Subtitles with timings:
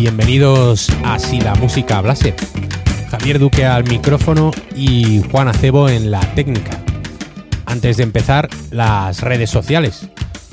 [0.00, 2.34] Bienvenidos a Si la música hablase.
[3.10, 6.82] Javier Duque al micrófono y Juan Acebo en la técnica.
[7.66, 10.08] Antes de empezar, las redes sociales.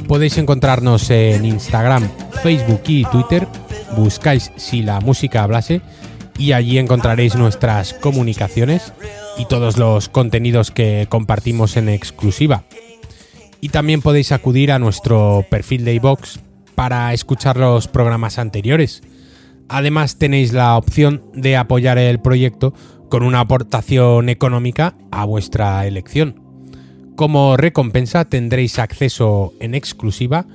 [0.05, 2.09] Podéis encontrarnos en Instagram,
[2.43, 3.47] Facebook y Twitter.
[3.95, 5.79] Buscáis Si la música hablase
[6.37, 8.91] y allí encontraréis nuestras comunicaciones
[9.37, 12.65] y todos los contenidos que compartimos en exclusiva.
[13.61, 16.41] Y también podéis acudir a nuestro perfil de iVox
[16.75, 19.03] para escuchar los programas anteriores.
[19.69, 22.73] Además tenéis la opción de apoyar el proyecto
[23.09, 26.41] con una aportación económica a vuestra elección.
[27.15, 30.45] Como recompensa tendréis acceso en exclusiva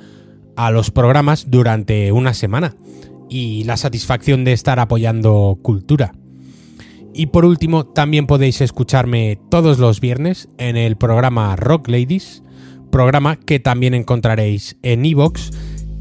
[0.57, 2.77] a los programas durante una semana
[3.29, 6.13] y la satisfacción de estar apoyando cultura.
[7.15, 12.43] Y por último, también podéis escucharme todos los viernes en el programa Rock Ladies,
[12.91, 15.51] programa que también encontraréis en iVoox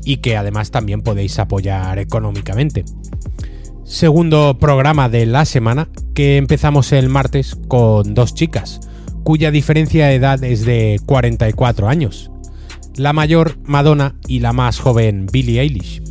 [0.05, 2.85] y que además también podéis apoyar económicamente.
[3.83, 8.79] Segundo programa de la semana que empezamos el martes con dos chicas,
[9.23, 12.31] cuya diferencia de edad es de 44 años.
[12.95, 16.01] La mayor Madonna y la más joven Billie Eilish.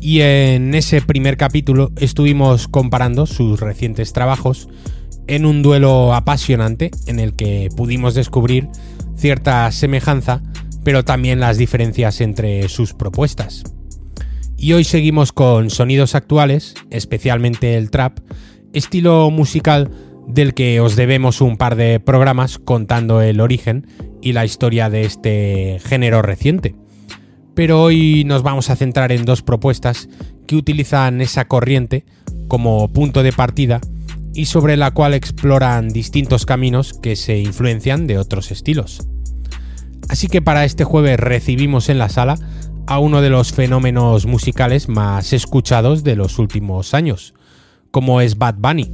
[0.00, 4.68] Y en ese primer capítulo estuvimos comparando sus recientes trabajos
[5.26, 8.68] en un duelo apasionante en el que pudimos descubrir
[9.16, 10.42] cierta semejanza,
[10.88, 13.62] pero también las diferencias entre sus propuestas.
[14.56, 18.20] Y hoy seguimos con sonidos actuales, especialmente el trap,
[18.72, 19.90] estilo musical
[20.26, 23.86] del que os debemos un par de programas contando el origen
[24.22, 26.74] y la historia de este género reciente
[27.54, 30.08] pero hoy nos vamos a centrar en dos propuestas
[30.46, 32.06] que utilizan esa corriente
[32.46, 33.82] como punto de partida
[34.32, 39.06] y sobre la cual exploran distintos caminos que se influencian de otros estilos.
[40.08, 42.38] Así que para este jueves recibimos en la sala
[42.86, 47.34] a uno de los fenómenos musicales más escuchados de los últimos años,
[47.90, 48.90] como es Bad Bunny,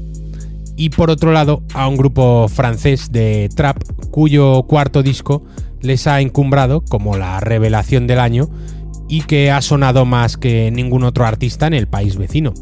[0.76, 5.44] y por otro lado a un grupo francés de trap cuyo cuarto disco
[5.80, 8.48] les ha encumbrado como la revelación del año
[9.08, 12.52] y que ha sonado más que ningún otro artista en el país vecino.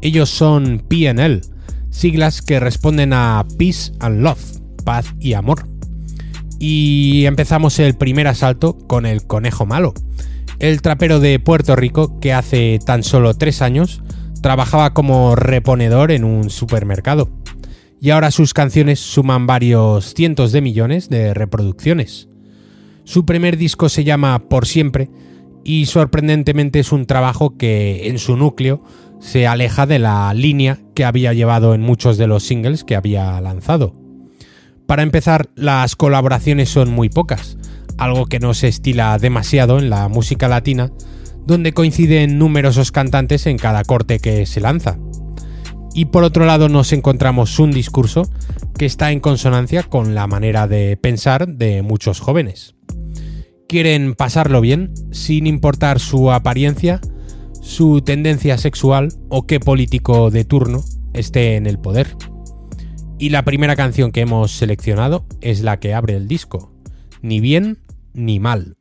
[0.00, 1.42] Ellos son PNL,
[1.90, 5.73] siglas que responden a Peace and Love, paz y amor.
[6.58, 9.94] Y empezamos el primer asalto con el Conejo Malo,
[10.58, 14.02] el trapero de Puerto Rico que hace tan solo tres años
[14.40, 17.30] trabajaba como reponedor en un supermercado.
[18.00, 22.28] Y ahora sus canciones suman varios cientos de millones de reproducciones.
[23.04, 25.08] Su primer disco se llama Por siempre
[25.64, 28.82] y sorprendentemente es un trabajo que en su núcleo
[29.18, 33.40] se aleja de la línea que había llevado en muchos de los singles que había
[33.40, 34.03] lanzado.
[34.86, 37.56] Para empezar, las colaboraciones son muy pocas,
[37.98, 40.90] algo que no se estila demasiado en la música latina,
[41.46, 44.98] donde coinciden numerosos cantantes en cada corte que se lanza.
[45.94, 48.28] Y por otro lado nos encontramos un discurso
[48.76, 52.74] que está en consonancia con la manera de pensar de muchos jóvenes
[53.74, 57.00] quieren pasarlo bien, sin importar su apariencia,
[57.60, 62.16] su tendencia sexual o qué político de turno esté en el poder.
[63.24, 66.70] Y la primera canción que hemos seleccionado es la que abre el disco,
[67.22, 67.78] Ni bien
[68.12, 68.76] ni mal.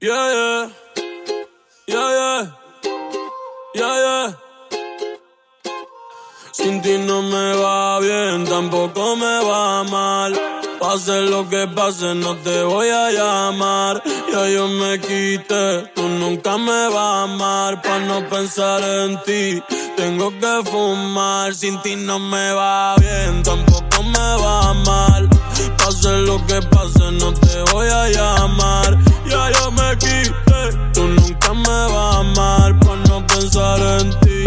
[6.51, 10.37] Sin ti no me va bien, tampoco me va mal.
[10.77, 14.03] Pase lo que pase, no te voy a llamar.
[14.29, 17.81] Ya yo me quité, tú nunca me vas a amar.
[17.81, 19.63] Pa' no pensar en ti,
[19.95, 21.55] tengo que fumar.
[21.55, 25.29] Sin ti no me va bien, tampoco me va mal.
[25.77, 28.97] Pase lo que pase, no te voy a llamar.
[29.29, 30.61] Ya yo me quité,
[30.93, 32.79] tú nunca me vas a amar.
[32.79, 34.43] Pa' no pensar en ti,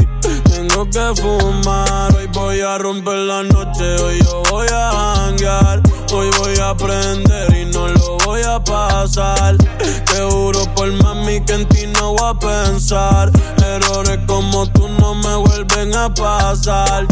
[0.51, 2.15] tengo que fumar.
[2.15, 5.83] Hoy voy a romper la noche, hoy yo voy a hangar.
[6.13, 7.96] Hoy voy a aprender y no lo
[8.27, 9.57] voy a pasar.
[9.57, 13.31] Te juro por mami que en ti no voy a pensar.
[13.65, 17.07] Errores como tú no me vuelven a pasar.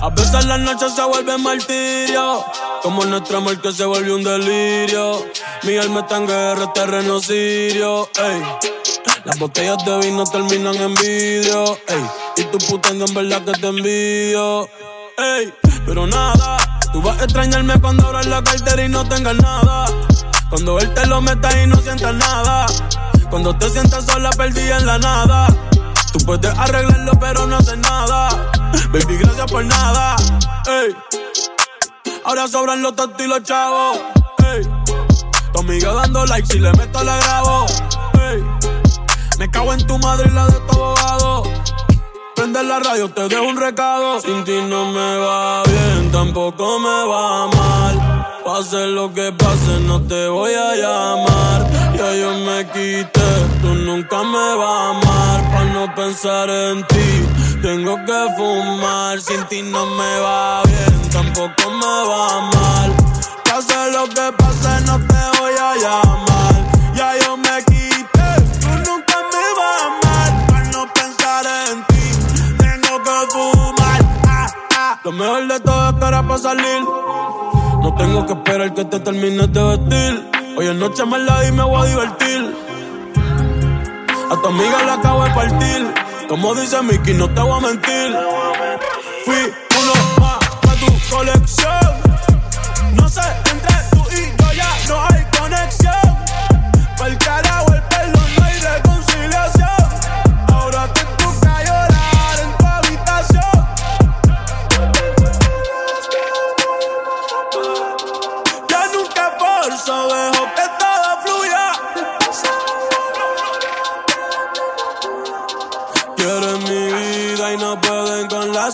[0.00, 2.44] A veces la noche se vuelve martirio.
[2.82, 5.26] Como nuestro amor que se volvió un delirio.
[5.64, 8.08] Mi alma está en guerra, terreno sirio.
[9.24, 11.78] Las botellas de vino terminan en vidrio.
[12.36, 14.68] Y tu puta en verdad que te envidio.
[15.86, 19.84] Pero nada Tú vas a extrañarme cuando abras la cartera y no tengas nada.
[20.50, 22.66] Cuando él te lo meta y no sientas nada.
[23.30, 25.46] Cuando te sientas sola, perdida en la nada.
[26.12, 28.28] Tú puedes arreglarlo, pero no haces nada.
[28.92, 30.16] Baby, gracias por nada.
[30.66, 30.96] Ey.
[32.24, 34.00] Ahora sobran los tontos y los chavos.
[34.52, 34.68] Ey.
[35.52, 37.66] Tu amiga dando like, si le meto la grabo.
[38.14, 38.44] Ey.
[39.38, 41.44] Me cago en tu madre y la de tu abogado.
[42.34, 44.20] Prende la radio, te dejo un recado.
[44.20, 48.19] Sin ti no me va bien, tampoco me va mal.
[48.44, 51.70] Pase lo que pase, no te voy a llamar.
[51.94, 55.50] Ya yo me quité, tú nunca me vas a amar.
[55.50, 59.20] Para no pensar en ti, tengo que fumar.
[59.20, 62.94] Sin ti no me va bien, tampoco me va mal.
[63.44, 66.54] Pase lo que pase, no te voy a llamar.
[66.94, 68.28] Ya yo me quité,
[68.60, 70.46] tú nunca me vas a amar.
[70.48, 74.00] Para no pensar en ti, tengo que fumar.
[74.26, 74.46] Ah,
[74.76, 75.00] ah.
[75.04, 77.39] Lo mejor de todo es pa' salir.
[77.82, 80.30] No tengo que esperar que te termines de vestir.
[80.56, 82.54] Hoy en noche me la y me voy a divertir.
[84.30, 85.94] A tu amiga la acabo de partir.
[86.28, 88.16] Como dice Mickey, no te voy a mentir.
[89.24, 91.94] Fui uno más para tu colección.
[92.94, 95.94] No sé, entre tú y yo ya no hay conexión.
[96.98, 97.18] Para el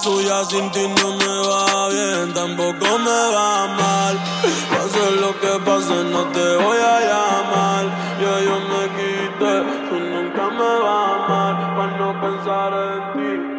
[0.06, 0.44] suya.
[0.50, 4.14] Sin ti no me va bien, tampoco me va mal.
[4.70, 7.84] Pase lo que pase, no te voy a llamar.
[8.22, 9.54] Ya yo me quité,
[9.88, 11.54] tú nunca me vas a amar.
[11.76, 13.55] Para no pensar en ti,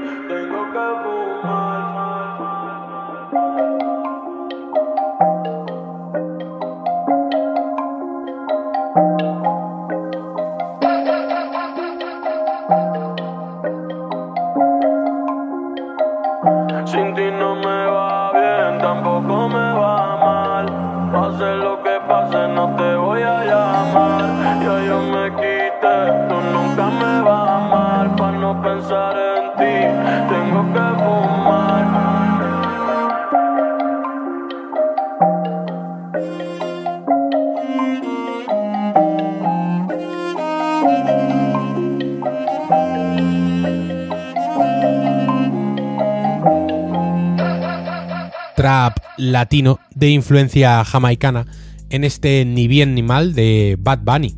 [49.32, 51.46] latino de influencia jamaicana
[51.90, 54.36] en este Ni bien ni mal de Bad Bunny,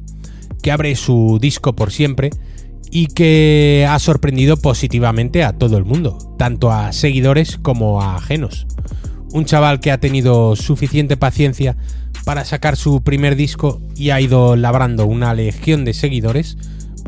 [0.62, 2.30] que abre su disco por siempre
[2.92, 8.68] y que ha sorprendido positivamente a todo el mundo, tanto a seguidores como a ajenos.
[9.32, 11.78] Un chaval que ha tenido suficiente paciencia
[12.26, 16.58] para sacar su primer disco y ha ido labrando una legión de seguidores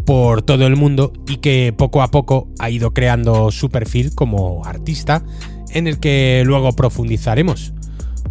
[0.05, 4.65] por todo el mundo y que poco a poco ha ido creando su perfil como
[4.65, 5.23] artista
[5.73, 7.73] en el que luego profundizaremos,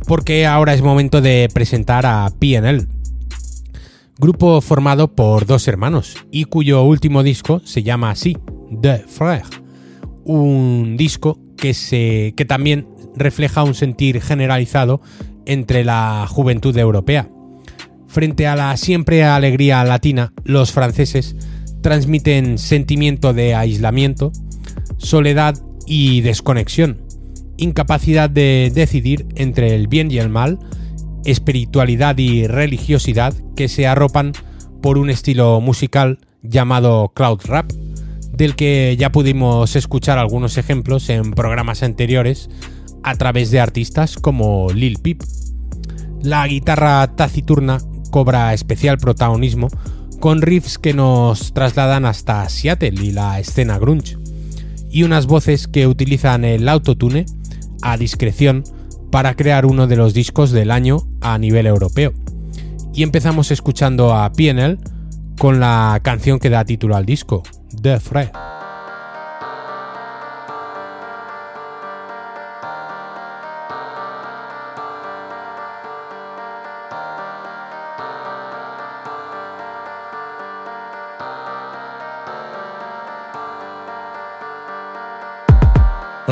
[0.06, 2.86] porque ahora es momento de presentar a PNL,
[4.18, 8.36] grupo formado por dos hermanos y cuyo último disco se llama así,
[8.80, 9.44] The Frère,
[10.24, 15.00] un disco que, se, que también refleja un sentir generalizado
[15.46, 17.28] entre la juventud europea.
[18.08, 21.36] Frente a la siempre alegría latina, los franceses
[21.80, 24.32] transmiten sentimiento de aislamiento,
[24.98, 25.56] soledad
[25.86, 27.00] y desconexión,
[27.60, 30.58] incapacidad de decidir entre el bien y el mal,
[31.24, 34.32] espiritualidad y religiosidad que se arropan
[34.82, 37.70] por un estilo musical llamado cloud rap,
[38.32, 42.48] del que ya pudimos escuchar algunos ejemplos en programas anteriores
[43.02, 45.22] a través de artistas como Lil Peep.
[46.22, 47.78] La guitarra taciturna
[48.10, 49.68] cobra especial protagonismo
[50.20, 54.16] con riffs que nos trasladan hasta Seattle y la escena grunge,
[54.90, 57.26] y unas voces que utilizan el autotune
[57.82, 58.64] a discreción
[59.10, 62.12] para crear uno de los discos del año a nivel europeo.
[62.94, 64.78] Y empezamos escuchando a PNL
[65.38, 67.42] con la canción que da título al disco,
[67.82, 68.59] The Frère.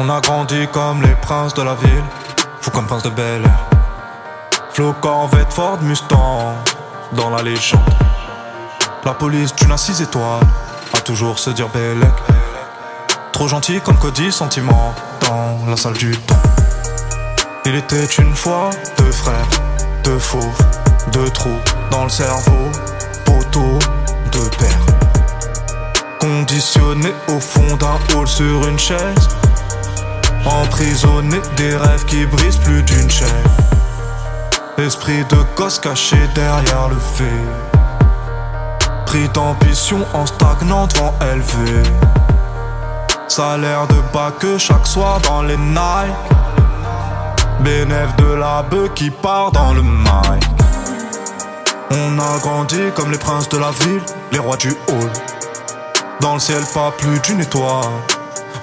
[0.00, 2.04] On a grandi comme les princes de la ville,
[2.60, 3.80] fou comme prince de Bel Air.
[4.70, 6.54] Flo Corvette Ford Mustang,
[7.14, 7.80] dans la légende.
[9.04, 10.46] La police d'une à six étoiles,
[10.94, 12.12] a toujours se dire Bellec.
[13.32, 16.42] Trop gentil comme Cody, sentiment dans la salle du temps.
[17.66, 19.48] Il était une fois deux frères,
[20.04, 20.62] deux fauves,
[21.10, 21.58] deux trous
[21.90, 22.70] dans le cerveau,
[23.24, 23.80] poteau,
[24.30, 24.86] deux pères.
[26.20, 29.28] Conditionné au fond d'un hall sur une chaise.
[30.48, 33.28] Emprisonné des rêves qui brisent plus d'une chaîne.
[34.78, 37.44] Esprit de gosse caché derrière le fait.
[39.04, 41.82] Pris d'ambition en stagnant devant élevé.
[43.28, 46.16] Salaire de bas que chaque soir dans les Nike.
[47.60, 50.44] Bénéf de la bœuf qui part dans le mic.
[51.90, 54.02] On a grandi comme les princes de la ville,
[54.32, 55.10] les rois du hall.
[56.20, 57.84] Dans le ciel, pas plus d'une étoile.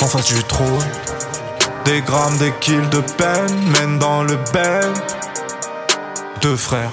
[0.01, 0.67] En face du trône,
[1.85, 4.91] des grammes, des kills de peine mènent dans le bel.
[6.41, 6.91] Deux frères,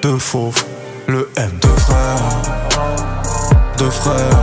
[0.00, 0.64] deux fauves,
[1.06, 1.50] le M.
[1.60, 2.18] Deux frères,
[3.76, 4.42] deux frères,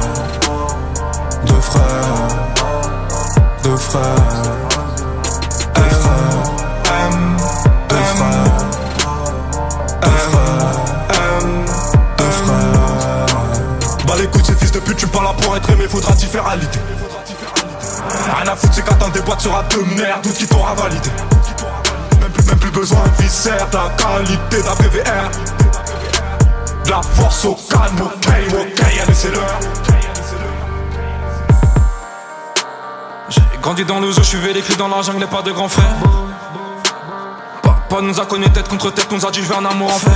[1.46, 2.28] deux frères,
[3.64, 4.02] deux frères.
[5.76, 6.44] Deux frères,
[6.86, 7.38] M,
[7.90, 8.58] deux frères,
[10.02, 10.76] deux frères,
[11.42, 11.66] M,
[12.18, 13.26] deux frères.
[14.08, 16.48] Bah l'écoute, ces fils de pute, tu pas là pour être aimé, faudra t'y faire
[16.48, 16.80] à l'idée.
[18.10, 21.10] Rien à foutre, c'est qu'attendre des boîtes sera de merde, tout qui t'aura validé.
[22.20, 25.30] Même plus, même plus besoin de viscère, la qualité d'un PVR.
[26.86, 29.60] De la force au calme, ok, ok, allez, c'est l'heure.
[33.30, 35.96] J'ai grandi dans le zoo, je suis vécu dans la jungle, pas de grand frère.
[37.64, 39.98] Papa nous a connus tête contre tête, nous a dit je veux un amour en
[39.98, 40.14] fer.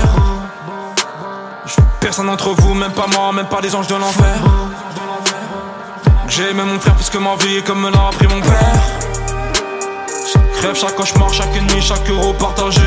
[1.99, 4.35] Personne d'entre vous, même pas moi, même pas les anges de l'enfer.
[6.29, 8.83] J'ai aimé mon frère plus que ma vie, comme me l'a appris mon père.
[10.31, 12.81] Chaque rêve, chaque cauchemar, chaque nuit, chaque euro partagé.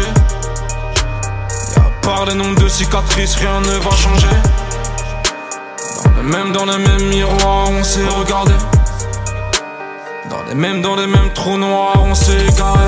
[1.75, 4.29] Et à part les nombres de cicatrices, rien ne va changer.
[6.05, 8.55] Dans le même, dans le même miroir, on s'est regardé.
[10.31, 12.87] Dans les mêmes, dans les mêmes trous noirs, on s'est égaré.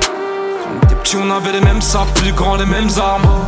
[0.00, 3.46] Quand on était petits, on avait les mêmes sables, plus grands, les mêmes armes.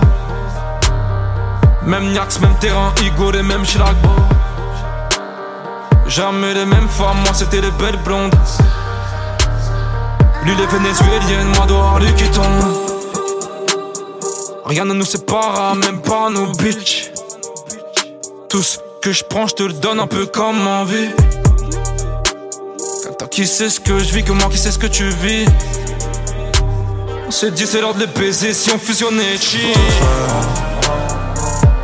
[1.83, 3.97] Même Niax, même terrain, Igo, les mêmes Chirac.
[6.15, 8.33] Jamais les mêmes femmes, moi c'était les belles blondes.
[10.45, 12.45] Lui les vénézuéliennes, moi dehors lui qui tombe.
[14.65, 17.11] Rien ne nous séparera, même pas nos bitches.
[18.49, 21.11] Tout ce que je prends, je te le donne un peu comme envie.
[23.19, 25.47] Toi qui sais ce que je vis, que moi qui sais ce que tu vis.
[27.27, 29.67] On s'est dit c'est l'heure de les baiser si on fusionnait chill.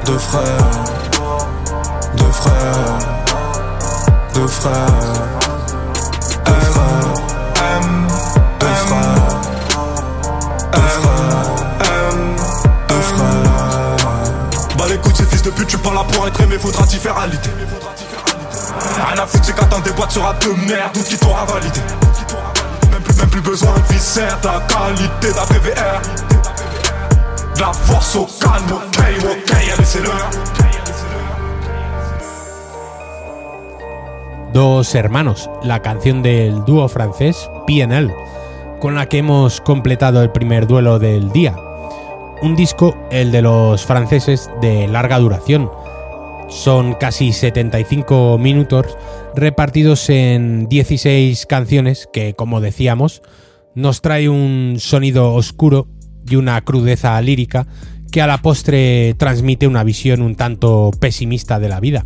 [0.06, 0.70] Deux frères,
[2.16, 3.19] deux frères, deux frères,
[4.40, 4.72] deux frères,
[6.46, 8.06] M,
[8.58, 9.40] deux frères,
[10.72, 11.44] deux frères,
[11.82, 12.36] M,
[12.88, 13.96] deux frères.
[14.78, 17.18] Bah l'écoute, ces fils de pute, tu pas là pour être aimé, faudra t'y faire
[17.18, 17.50] à l'idée.
[19.12, 21.80] Rien à foutre, c'est qu'attendre des boîtes sera de merde, tout qui t'aura validé.
[22.90, 26.00] Même plus, même plus besoin de viscère, de la qualité d'un PVR.
[27.56, 30.30] De la force au calme, ok, ok, allez, c'est l'heure.
[34.52, 38.12] Dos hermanos, la canción del dúo francés PNL,
[38.80, 41.54] con la que hemos completado el primer duelo del día.
[42.42, 45.70] Un disco, el de los franceses, de larga duración.
[46.48, 48.98] Son casi 75 minutos
[49.36, 53.22] repartidos en 16 canciones que, como decíamos,
[53.76, 55.86] nos trae un sonido oscuro
[56.28, 57.68] y una crudeza lírica
[58.10, 62.04] que a la postre transmite una visión un tanto pesimista de la vida.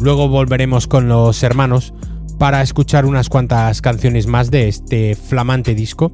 [0.00, 1.94] Luego volveremos con los hermanos
[2.38, 6.12] para escuchar unas cuantas canciones más de este flamante disco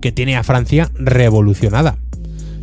[0.00, 1.98] que tiene a Francia revolucionada.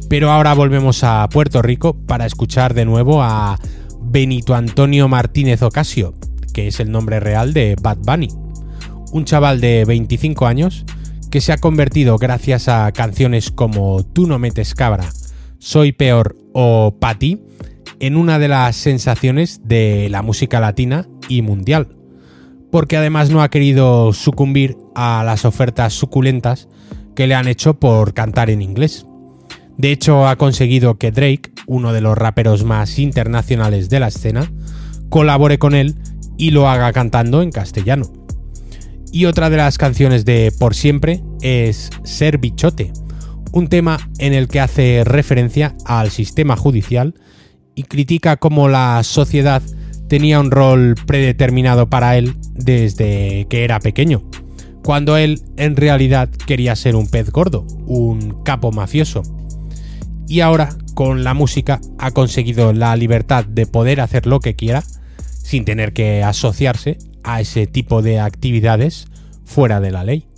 [0.10, 3.60] Pero ahora volvemos a Puerto Rico para escuchar de nuevo a
[4.01, 6.13] Benito Antonio Martínez Ocasio,
[6.54, 8.30] que es el nombre real de Bad Bunny.
[9.12, 10.86] Un chaval de 25 años
[11.30, 15.10] que se ha convertido gracias a canciones como Tú no metes cabra,
[15.60, 17.40] Soy peor o Pati
[18.01, 21.96] en una de las sensaciones de la música latina y mundial,
[22.72, 26.67] porque además no ha querido sucumbir a las ofertas suculentas
[27.15, 29.05] que le han hecho por cantar en inglés.
[29.77, 34.51] De hecho, ha conseguido que Drake, uno de los raperos más internacionales de la escena,
[35.10, 35.96] colabore con él
[36.38, 38.12] y lo haga cantando en castellano.
[39.12, 42.93] Y otra de las canciones de Por Siempre es Ser Bichote,
[43.51, 47.13] un tema en el que hace referencia al sistema judicial
[47.75, 49.62] y critica cómo la sociedad
[50.08, 54.22] tenía un rol predeterminado para él desde que era pequeño,
[54.84, 59.24] cuando él en realidad quería ser un pez gordo, un capo mafioso.
[60.28, 64.84] Y ahora, con la música, ha conseguido la libertad de poder hacer lo que quiera,
[65.44, 69.08] sin tener que asociarse a ese tipo de actividades
[69.44, 70.31] fuera de la ley.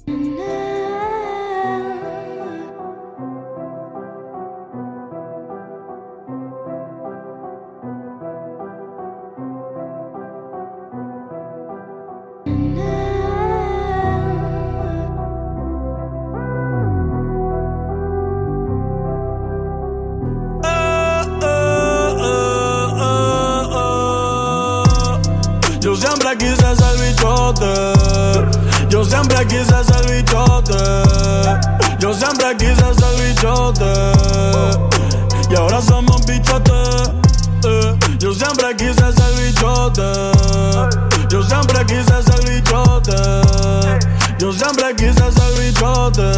[44.44, 46.30] Yo siempre quise ser bichote.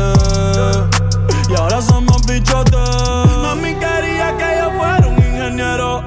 [1.50, 2.78] Y ahora somos bichotes.
[3.42, 6.04] Mami quería que yo fuera un ingeniero.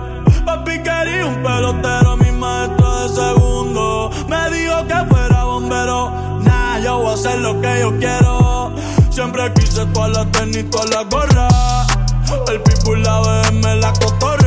[0.47, 2.17] Papi quería un pelotero.
[2.19, 6.13] Mi maestro de segundo me dijo que fuera bombero.
[6.45, 8.73] Nah, yo voy a hacer lo que yo quiero.
[9.11, 11.49] Siempre quise toda la tenis, toda la gorra.
[12.47, 14.38] El people, la BM, la cotorra.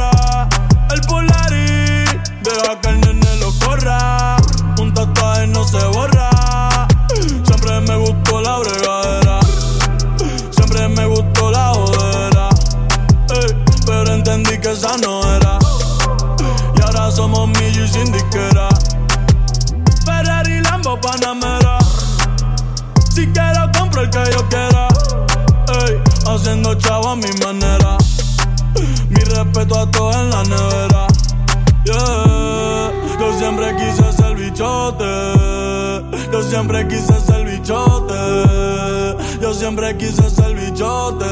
[36.91, 38.19] Quise ser bichote.
[39.41, 41.25] Yo siempre quise ser bichote.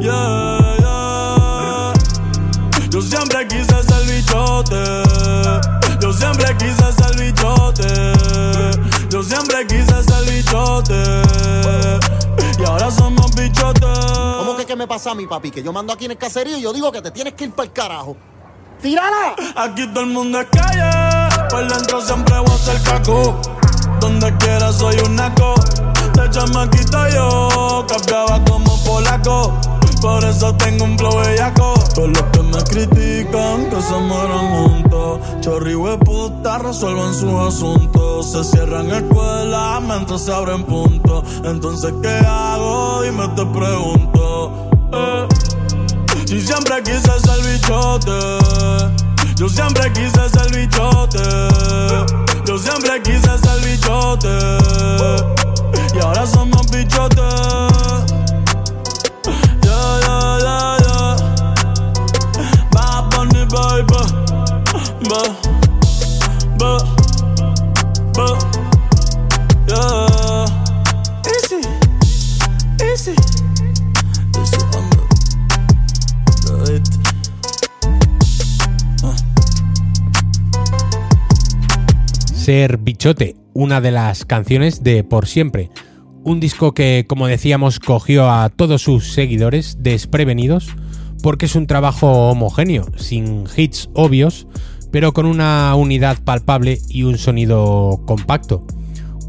[0.00, 1.92] Yeah, yeah.
[2.88, 4.82] Yo siempre quise ser bichote.
[6.00, 7.88] Yo siempre quise ser bichote.
[9.10, 11.02] Yo siempre quise ser bichote.
[12.58, 13.98] Y ahora somos bichotes.
[14.38, 15.50] ¿Cómo que qué me pasa a mi papi?
[15.50, 17.52] Que yo mando aquí en el caserío y yo digo que te tienes que ir
[17.52, 18.16] para el carajo.
[18.80, 19.34] ¡Tírala!
[19.56, 21.48] Aquí todo el mundo es calle.
[21.50, 23.51] Por dentro siempre voy a ser caco.
[24.02, 25.54] Donde quiera soy un naco.
[26.14, 29.56] De chamaquito yo cambiaba como polaco.
[30.00, 31.74] Por eso tengo un flow bellaco.
[31.94, 35.20] Todos los que me critican que se mueran juntos.
[35.40, 38.32] Chorri puta resuelvan sus asuntos.
[38.32, 41.22] Se cierran escuelas mientras se abren puntos.
[41.44, 43.02] Entonces, ¿qué hago?
[43.02, 44.68] Dime, te pregunto.
[44.94, 45.28] Eh.
[46.26, 48.10] Si siempre quise ser bichote,
[49.36, 51.22] yo siempre quise ser bichote,
[52.46, 54.28] yo siempre quise ser bichote,
[55.94, 57.71] y ahora somos bichotes.
[82.52, 85.70] Bichote, una de las canciones de Por Siempre.
[86.22, 90.68] Un disco que, como decíamos, cogió a todos sus seguidores desprevenidos
[91.22, 94.46] porque es un trabajo homogéneo, sin hits obvios,
[94.90, 98.66] pero con una unidad palpable y un sonido compacto.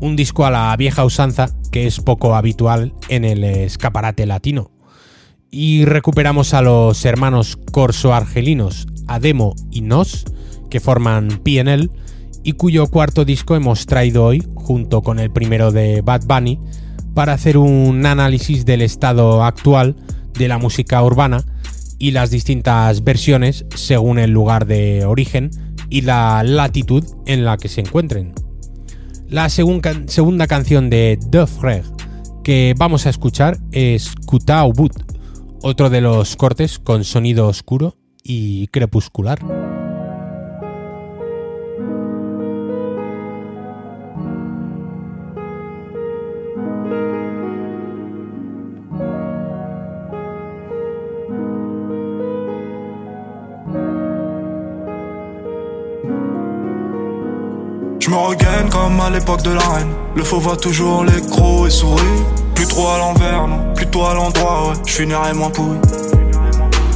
[0.01, 4.71] Un disco a la vieja usanza que es poco habitual en el escaparate latino.
[5.49, 10.25] Y recuperamos a los hermanos corso-argelinos Ademo y Nos,
[10.69, 11.89] que forman PNL,
[12.43, 16.59] y cuyo cuarto disco hemos traído hoy, junto con el primero de Bad Bunny,
[17.13, 19.95] para hacer un análisis del estado actual
[20.37, 21.43] de la música urbana
[21.99, 25.51] y las distintas versiones según el lugar de origen
[25.89, 28.33] y la latitud en la que se encuentren.
[29.29, 31.85] La segun- segunda canción de The Frère
[32.43, 34.91] que vamos a escuchar es Kutao Boot,
[35.61, 39.39] otro de los cortes con sonido oscuro y crepuscular.
[58.13, 59.91] Me regaine comme à l'époque de la reine.
[60.15, 62.21] Le faux voit toujours les crocs et sourit.
[62.55, 64.75] Plus trop à l'envers, non, plutôt à l'endroit, ouais.
[64.85, 65.77] Je finirai moins pourri.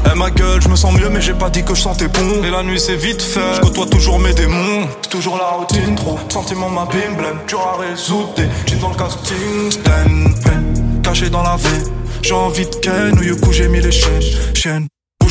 [0.10, 2.43] Eh ma gueule, je me sens mieux, mais j'ai pas dit que je sentais bon.
[2.43, 4.88] Et la nuit c'est vite fait, je côtoie toujours mes démons.
[5.10, 6.19] Toujours la routine, trop.
[6.30, 8.34] Sentiment ma blême, dur à résoudre.
[8.36, 11.91] Des jeans dans le casting, stand, pen, caché dans la veine.
[12.21, 14.88] J'ai envie de ken, ou you coup j'ai mis les chaînes.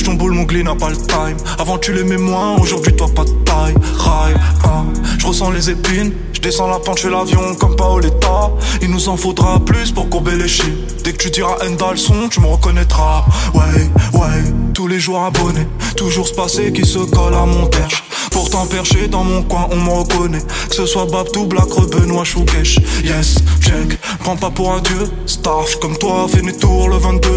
[0.06, 1.36] Ton boule, n'a pas le time.
[1.58, 3.74] Avant tu l'aimais moins, aujourd'hui toi pas de taille.
[3.98, 4.84] Rail, ah,
[5.18, 6.12] je ressens les épines.
[6.32, 8.52] Je descends la pente, fais l'avion comme Paoletta.
[8.82, 10.70] Il nous en faudra plus pour courber les chiens.
[11.02, 13.24] Dès que tu diras Enda son, tu me reconnaîtras.
[13.52, 15.66] Ouais, ouais, tous les jours abonné.
[15.96, 18.04] Toujours ce passé qui se colle à mon perche.
[18.36, 20.42] Pourtant perché dans mon coin, on me reconnaît.
[20.68, 22.78] Que ce soit Babtou, Black, Benoît, Choukesh.
[23.02, 25.04] Yes, check, prends pas pour un dieu.
[25.24, 27.30] Starch comme toi, fais des tours le 22.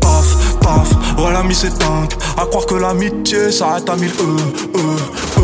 [0.00, 0.88] Paf, paf,
[1.18, 1.74] voilà mis c'est.
[2.38, 5.42] À croire que l'amitié s'arrête à mille E, E, E.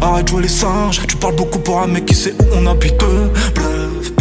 [0.00, 2.64] Arrête de jouer les singes, tu parles beaucoup pour un mec qui sait où on
[2.66, 3.02] habite.
[3.54, 4.12] Bluff,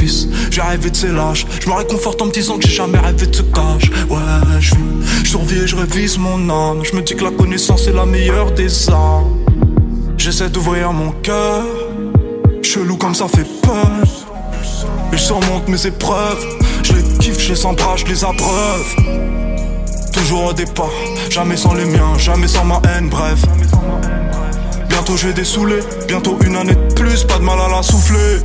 [0.49, 1.45] j'ai rêvé de ces lâches.
[1.63, 3.91] Je me réconforte en me disant que j'ai jamais rêvé de ce cache.
[4.09, 4.17] Ouais,
[4.59, 4.73] je
[5.23, 6.79] survis et je révise mon âme.
[6.83, 9.50] Je me dis que la connaissance est la meilleure des armes.
[10.23, 11.63] J'essaie d'ouvrir mon cœur.
[12.61, 13.89] Chelou comme ça fait peur.
[15.11, 16.45] Et je surmonte mes épreuves.
[16.83, 18.85] Je les kiffe, je les embrasse, je les abreuve.
[20.13, 20.91] Toujours au départ,
[21.31, 23.39] jamais sans les miens, jamais sans ma haine, bref.
[24.89, 28.41] Bientôt je vais dessouler, bientôt une année de plus, pas de mal à la souffler.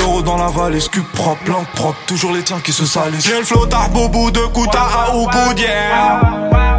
[0.00, 3.24] Euro dans la valise, cul propre, langue propre, toujours les tiens qui se salissent.
[3.24, 3.66] J'ai le flot
[4.10, 6.71] bout de Kuta à Uboudière.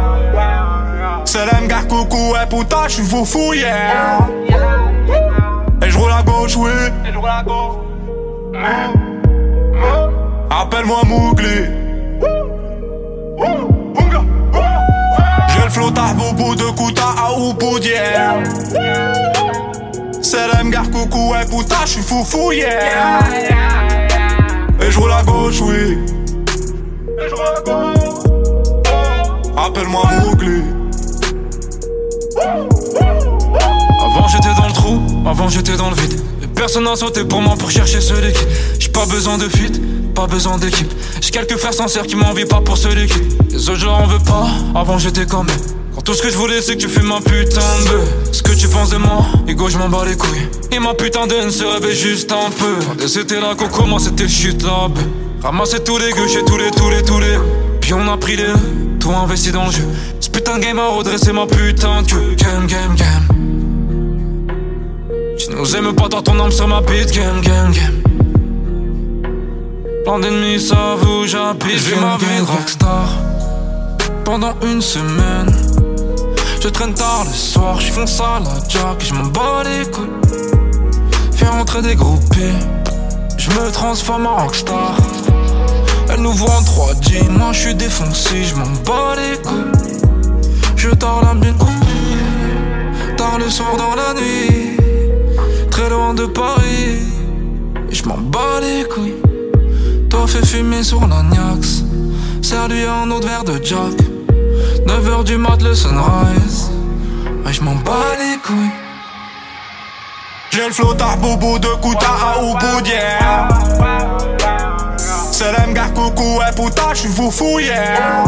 [1.34, 4.20] Salam gars coucou, et putain, j'suis foufou, yeah.
[5.84, 6.70] Et j'roule à gauche, oui.
[7.04, 7.74] Et j'roule à gauche.
[10.48, 11.64] Appelle-moi Mougli.
[15.48, 15.90] J'ai le flot
[16.36, 18.36] bout de Kuta à Uboudière.
[20.22, 23.18] Salam gars coucou, et putain, j'suis foufou, yeah.
[24.80, 25.98] Et j'roule à gauche, oui.
[27.18, 28.04] Et j'roule à gauche.
[29.56, 30.83] Appelle-moi Mougli.
[32.44, 36.20] Avant j'étais dans le trou, avant j'étais dans le vide.
[36.54, 38.46] Personne n'a sauté pour moi pour chercher ce liquide.
[38.78, 39.80] J'ai pas besoin de fuite,
[40.14, 40.92] pas besoin d'équipe.
[41.22, 43.32] J'ai quelques frères sincères qui m'envient pas pour ce liquide.
[43.50, 45.74] Les autres je leur en veux pas, avant j'étais comme eux.
[45.94, 48.32] Quand tout ce que je voulais c'est que tu fais ma putain de.
[48.32, 50.46] Ce que tu penses de moi, Ego je m'en bats les couilles.
[50.70, 53.06] Et ma putain de se réveille juste un peu.
[53.06, 54.88] C'était là qu'on commençait c'était chute là
[55.42, 57.38] Ramasser tous les gueux chez tous les, tous les, tous les.
[57.80, 58.52] Puis on a pris les
[59.04, 59.84] tout investi dans le jeu.
[60.34, 62.34] Putain de game a redressé ma putain de queue.
[62.36, 63.28] Game, game, game.
[65.38, 67.12] Tu nous aimes pas, toi ton âme sur ma bite.
[67.12, 68.02] Game, game, game.
[70.04, 71.78] Plein d'ennemis savent où j'habite.
[71.78, 73.08] Je vis ma vie de rockstar
[74.24, 75.54] pendant une semaine.
[76.60, 80.08] Je traîne tard le soir, je fonce à la jack, je m'en bats les couilles.
[81.36, 82.54] Fais rentrer des groupés,
[83.36, 84.96] je me transforme en rockstar.
[86.10, 90.03] Elle nous voit en 3D, moi je suis défoncé, je m'en bats les couilles.
[90.84, 91.56] Je tard l'âme d'une
[93.16, 94.76] tard le soir dans la nuit,
[95.70, 96.98] très loin de Paris.
[97.90, 99.14] Et je m'en bats les couilles.
[100.10, 101.84] Toi fais fumer sur l'agnax,
[102.42, 103.96] serre-lui un autre verre de Jack.
[104.86, 106.70] 9h du mat le sunrise,
[107.46, 108.76] ouais je m'en bats les couilles.
[110.50, 113.48] J'ai le flot boubou de Kuta à Uboudière.
[115.32, 118.24] Salam gars coucou, et putain, j'suis foufou, yeah.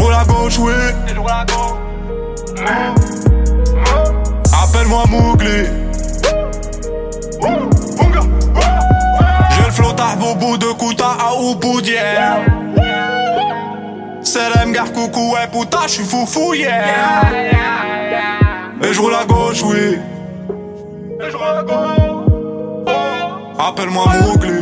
[0.00, 0.72] Et j'roule à gauche, oui.
[1.28, 1.76] À gauche.
[4.62, 5.66] Appelle-moi Mougli.
[9.50, 12.38] J'ai le flot boubou de Kuta à Uboudière.
[14.22, 17.22] Salam gars coucou, et putain, j'suis foufou, yeah.
[18.82, 19.98] Et j'roule à gauche, oui.
[21.20, 22.94] Et j'roule à gauche.
[23.58, 24.59] Appelle-moi Mougli.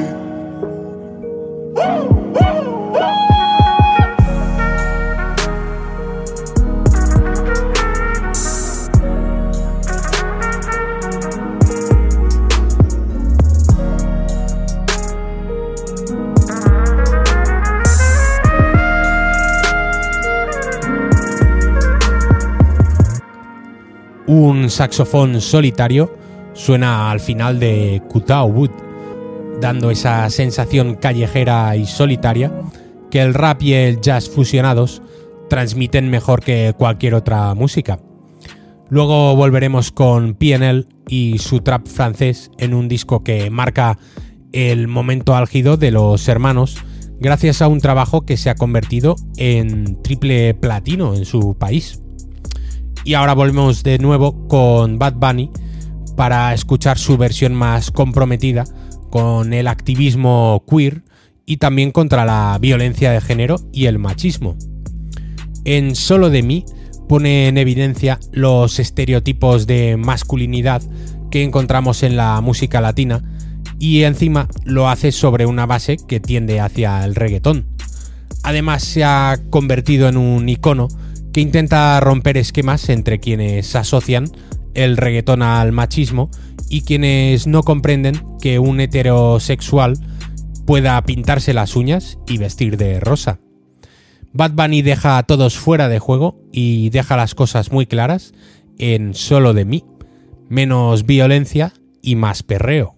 [24.29, 26.13] Un saxofón solitario
[26.53, 28.71] suena al final de Kutao Wood,
[29.59, 32.53] dando esa sensación callejera y solitaria
[33.11, 35.01] que el rap y el jazz fusionados
[35.49, 38.01] transmiten mejor que cualquier otra música.
[38.91, 43.99] Luego volveremos con PNL y su trap francés en un disco que marca
[44.53, 46.77] el momento álgido de los hermanos
[47.19, 52.03] gracias a un trabajo que se ha convertido en triple platino en su país.
[53.09, 55.49] Y ahora volvemos de nuevo con Bad Bunny
[56.15, 58.65] para escuchar su versión más comprometida
[59.09, 61.05] con el activismo queer
[61.47, 64.59] y también contra la violencia de género y el machismo.
[65.65, 66.67] En Solo de mí
[67.09, 70.83] pone en evidencia los estereotipos de masculinidad
[71.31, 73.23] que encontramos en la música latina
[73.79, 77.69] y encima lo hace sobre una base que tiende hacia el reggaetón.
[78.43, 80.89] Además se ha convertido en un icono
[81.33, 84.31] que intenta romper esquemas entre quienes asocian
[84.75, 86.31] el reggaetón al machismo
[86.69, 89.99] y quienes no comprenden que un heterosexual
[90.67, 93.41] pueda pintarse las uñas y vestir de rosa.
[94.33, 98.35] Bad Bunny deja a todos fuera de juego y deja las cosas muy claras
[98.79, 99.85] en solo de mí,
[100.49, 102.98] menos violencia y más perreo.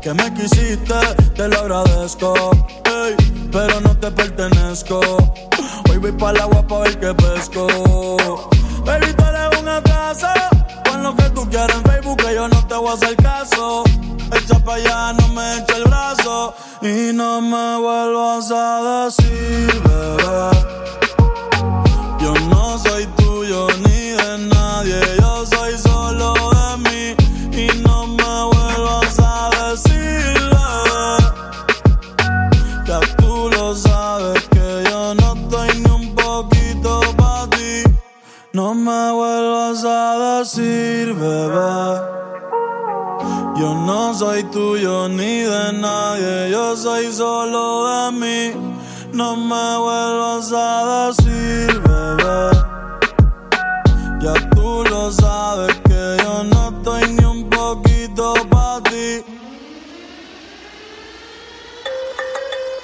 [0.00, 0.94] Que me quisiste,
[1.34, 2.34] te lo agradezco.
[3.50, 5.00] Pero no te pertenezco.
[5.90, 7.66] Hoy voy para el agua pa' ver qué pesco.
[8.84, 10.28] Baby, tú eres un atraso.
[10.84, 13.82] Pon lo que tú quieras en Facebook, que yo no te voy a hacer caso.
[14.32, 16.54] Echa pa' allá, no me echa el brazo.
[16.82, 20.79] Y no me vuelvas a decir, bebé.
[44.10, 48.52] No soy tuyo ni de nadie, yo soy solo de mí.
[49.12, 52.50] No me vuelvas a decir, bebé.
[54.20, 59.24] Ya tú lo sabes que yo no estoy ni un poquito para ti.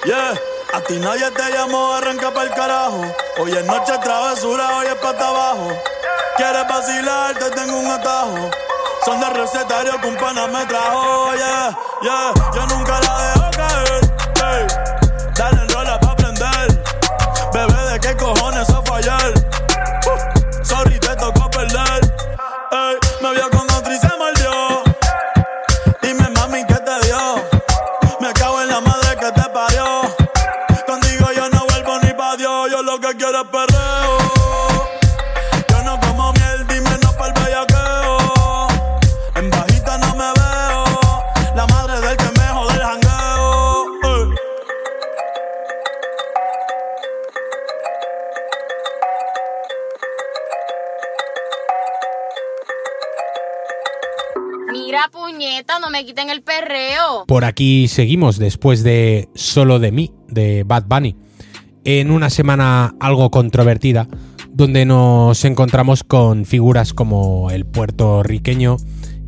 [0.05, 0.33] Yeah,
[0.75, 3.01] a ti nadie te llamó, arranca para el carajo.
[3.39, 5.67] Hoy es noche travesura, hoy es para abajo.
[6.37, 8.49] Quieres vacilar, te tengo un atajo.
[9.05, 10.15] Son de recetario que un
[10.51, 12.33] me trajo, yeah, yeah.
[12.53, 14.67] Yo nunca la dejo caer, hey.
[15.35, 16.83] Dale en rola pa' aprender.
[17.53, 19.36] Bebé, ¿de qué cojones a fallar?
[56.07, 57.25] Quiten el perreo.
[57.27, 61.17] Por aquí seguimos después de Solo de mí, de Bad Bunny,
[61.83, 64.07] en una semana algo controvertida,
[64.49, 68.77] donde nos encontramos con figuras como el puertorriqueño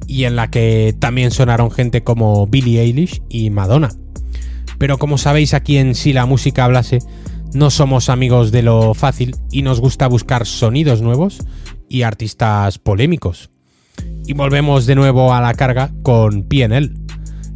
[0.07, 3.89] y en la que también sonaron gente como Billie Eilish y Madonna.
[4.77, 6.99] Pero como sabéis aquí en Si la música hablase,
[7.53, 11.39] no somos amigos de lo fácil y nos gusta buscar sonidos nuevos
[11.89, 13.49] y artistas polémicos.
[14.29, 16.93] Y volvemos de nuevo a la carga con PNL.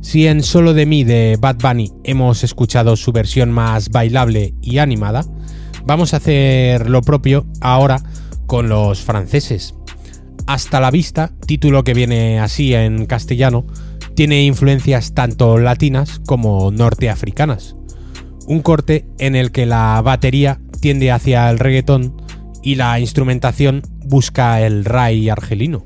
[0.01, 4.79] Si en Solo de mí de Bad Bunny hemos escuchado su versión más bailable y
[4.79, 5.23] animada,
[5.85, 8.01] vamos a hacer lo propio ahora
[8.47, 9.75] con los franceses.
[10.47, 13.67] Hasta la vista, título que viene así en castellano,
[14.15, 17.75] tiene influencias tanto latinas como norteafricanas.
[18.47, 22.19] Un corte en el que la batería tiende hacia el reggaetón
[22.63, 25.85] y la instrumentación busca el ray argelino.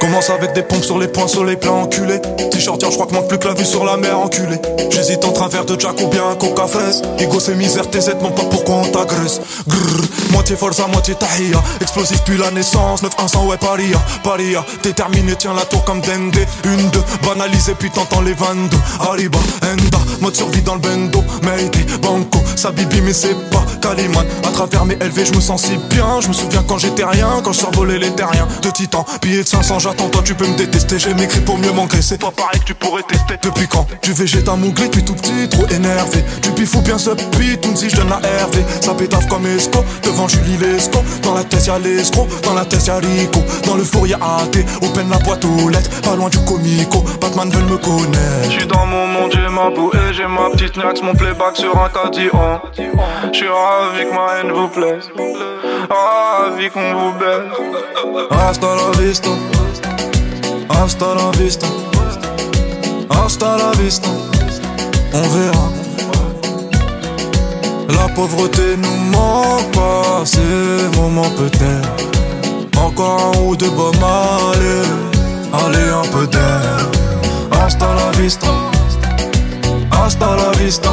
[0.00, 2.20] Commence avec des pompes sur les poings, soleil plein enculé.
[2.50, 4.56] T-shirt, je crois que manque plus que la vue sur la mer enculé.
[4.90, 7.02] J'hésite entre un verre de Jack ou bien un coca fraise.
[7.18, 9.40] Ego c'est misère, tes aides, non pas pourquoi on t'agresse?
[9.68, 11.62] Grrr, moitié forza, moitié tahia.
[11.80, 13.98] Explosif depuis la naissance, 9-100, ouais, paria.
[14.24, 16.34] Paria, déterminé, tiens la tour comme Dende.
[16.64, 18.76] Une, deux, banalisé, puis t'entends les 22.
[19.00, 21.22] Arriba, Enda, mode survie dans le bendo.
[21.42, 25.62] Mayday, banco, ça bibi, mais c'est pas Caliman, à travers mes LV, je me sens
[25.62, 26.20] si bien.
[26.20, 28.46] Je me souviens quand j'étais rien, quand je survolais les terriens.
[28.62, 30.98] De titan, billets de 500, j'attends, toi tu peux me détester.
[30.98, 32.18] J'ai m'écrit pour mieux m'engraisser.
[32.18, 33.34] Pas pareil que tu pourrais tester.
[33.42, 36.24] Depuis quand Tu végètes un mougli depuis tout petit, trop énervé.
[36.42, 38.64] Du bifou bien ce tout si je donne la RV.
[38.80, 40.98] Ça pétave comme esco, devant Julie Lesco.
[41.22, 43.40] Dans la tête y'a l'escroc, dans la tête y'a Rico.
[43.66, 45.90] Dans le four y'a AT, open la boîte aux lettres.
[46.02, 48.50] Pas loin du comico, Batman veut me connaître.
[48.50, 51.88] J'suis dans mon monde, j'ai ma bouée, j'ai ma petite nax, mon playback sur un
[51.88, 52.60] cadillon.
[53.32, 55.08] J'suis ravi que ma haine vous plaise.
[55.90, 57.12] Ravi qu'on vous.
[58.30, 59.30] Hasta la vista.
[60.68, 61.66] Hasta la vista.
[63.10, 64.08] Hasta la vista.
[65.12, 65.68] On verra.
[67.88, 72.10] La pauvreté nous manque pas, ces moments peut-être.
[72.78, 74.88] Encore un ou deux bombes, allez,
[75.52, 76.88] allez un peu d'air.
[77.62, 78.48] Hasta la vista,
[79.90, 80.90] hasta la vista,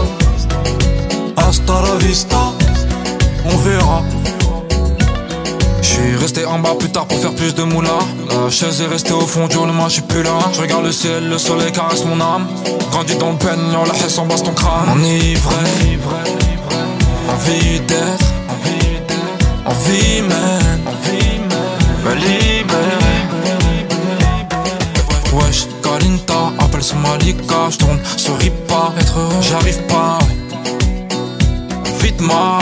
[1.38, 2.47] hasta la vista,
[3.58, 4.04] verra.
[5.82, 8.00] J'suis resté en bas plus tard pour faire plus de moula.
[8.30, 10.38] La chaise est restée au fond du moi j'suis plus là.
[10.54, 12.48] Je regarde le ciel, le soleil caresse mon âme.
[12.92, 14.90] Grandi dans le peignon, la haisse en ton crâne.
[14.94, 15.56] Enivré,
[17.30, 18.26] envie d'être,
[19.66, 20.82] envie même,
[22.04, 23.18] me libérer.
[25.34, 30.18] Wesh, Kalinta, appelle ce Malika, j'tourne, souris pas, être heureux, j'arrive pas.
[32.02, 32.60] Vite moi,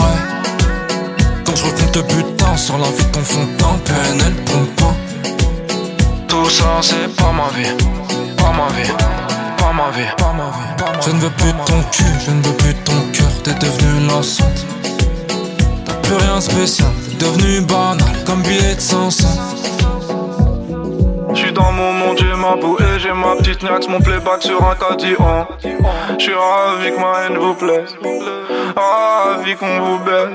[1.56, 4.94] je recompte sur vie de fond en peine, elle pompe pas.
[6.28, 7.70] Tout ça c'est pas ma vie,
[8.36, 8.90] pas ma vie,
[9.56, 11.00] pas ma vie, pas ma vie.
[11.04, 14.66] Je ne veux plus ton cul, je ne veux plus ton cœur, t'es devenu lassante.
[15.84, 16.88] T'as plus rien de spécial,
[17.18, 19.28] t'es devenu banal, comme billet de 500.
[21.36, 24.74] J'suis dans mon monde, j'ai ma bouée, j'ai ma petite nax, mon playback sur un
[24.74, 25.46] cadillon.
[26.18, 27.94] J'suis ravi que ma haine vous plaise,
[28.74, 30.30] ravi qu'on vous baise.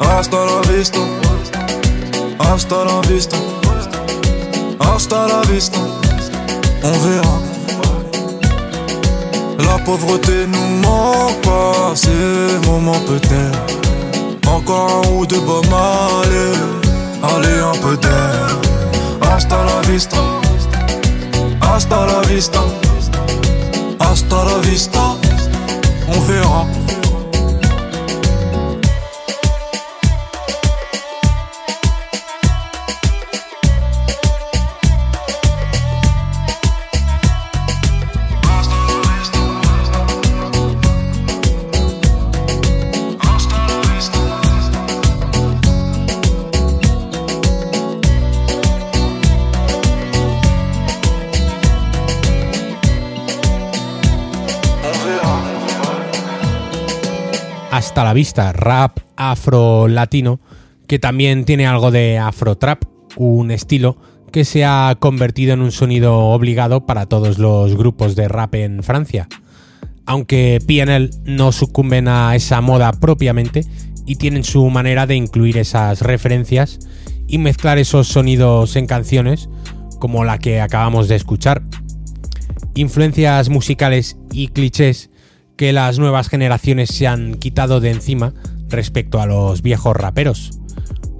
[0.00, 1.00] Hasta la vista,
[2.38, 3.36] hasta la vista,
[4.78, 5.78] hasta la vista,
[6.84, 7.38] on verra.
[9.58, 14.48] La pauvreté nous manque pas, ces moments peut-être.
[14.48, 16.58] Encore un ou deux bombes, allez,
[17.22, 18.49] allez un peu d'air.
[19.40, 20.18] Hasta la vista,
[21.62, 22.60] hasta la vista,
[23.98, 25.16] hasta la vista,
[26.08, 26.99] on verra.
[58.00, 60.40] Hasta la vista, rap afro-latino,
[60.86, 62.84] que también tiene algo de afro-trap,
[63.16, 63.98] un estilo
[64.32, 68.82] que se ha convertido en un sonido obligado para todos los grupos de rap en
[68.82, 69.28] Francia.
[70.06, 73.66] Aunque PNL no sucumben a esa moda propiamente
[74.06, 76.78] y tienen su manera de incluir esas referencias
[77.26, 79.50] y mezclar esos sonidos en canciones
[79.98, 81.62] como la que acabamos de escuchar.
[82.74, 85.10] Influencias musicales y clichés
[85.60, 88.32] que las nuevas generaciones se han quitado de encima
[88.70, 90.58] respecto a los viejos raperos.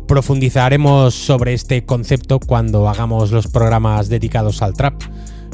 [0.09, 4.95] Profundizaremos sobre este concepto cuando hagamos los programas dedicados al trap,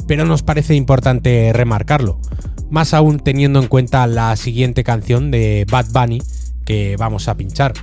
[0.07, 2.21] pero nos parece importante remarcarlo,
[2.69, 6.21] más aún teniendo en cuenta la siguiente canción de Bad Bunny
[6.63, 7.73] que vamos a pinchar.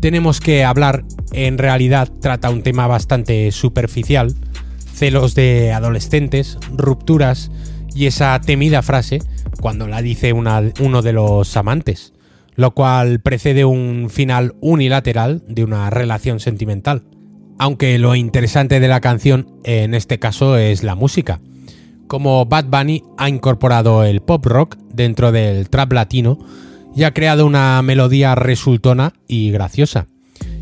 [0.00, 4.34] Tenemos que hablar, en realidad trata un tema bastante superficial,
[4.92, 7.52] celos de adolescentes, rupturas
[7.94, 9.20] y esa temida frase
[9.66, 12.12] cuando la dice uno de los amantes,
[12.54, 17.02] lo cual precede un final unilateral de una relación sentimental.
[17.58, 21.40] Aunque lo interesante de la canción en este caso es la música.
[22.06, 26.38] Como Bad Bunny ha incorporado el pop rock dentro del trap latino
[26.94, 30.06] y ha creado una melodía resultona y graciosa.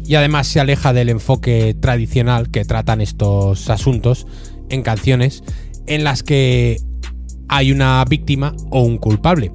[0.07, 4.27] Y además se aleja del enfoque tradicional que tratan estos asuntos
[4.71, 5.45] en canciones
[5.87, 6.79] en las que
[7.55, 9.53] hay una víctima o un culpable.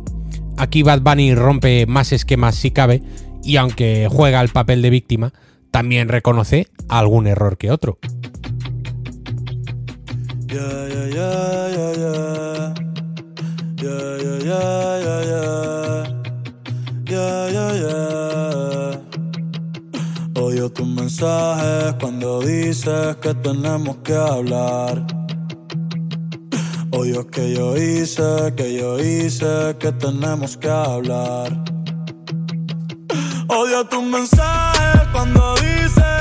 [0.57, 3.03] Aquí Bad Bunny rompe más esquemas si cabe
[3.43, 5.33] y aunque juega el papel de víctima,
[5.69, 7.99] también reconoce algún error que otro.
[20.35, 25.05] Odio tus mensajes cuando dices que tenemos que hablar.
[26.91, 31.63] Odio que yo hice, que yo hice, que tenemos que hablar.
[33.47, 36.18] Odio tus mensajes cuando dices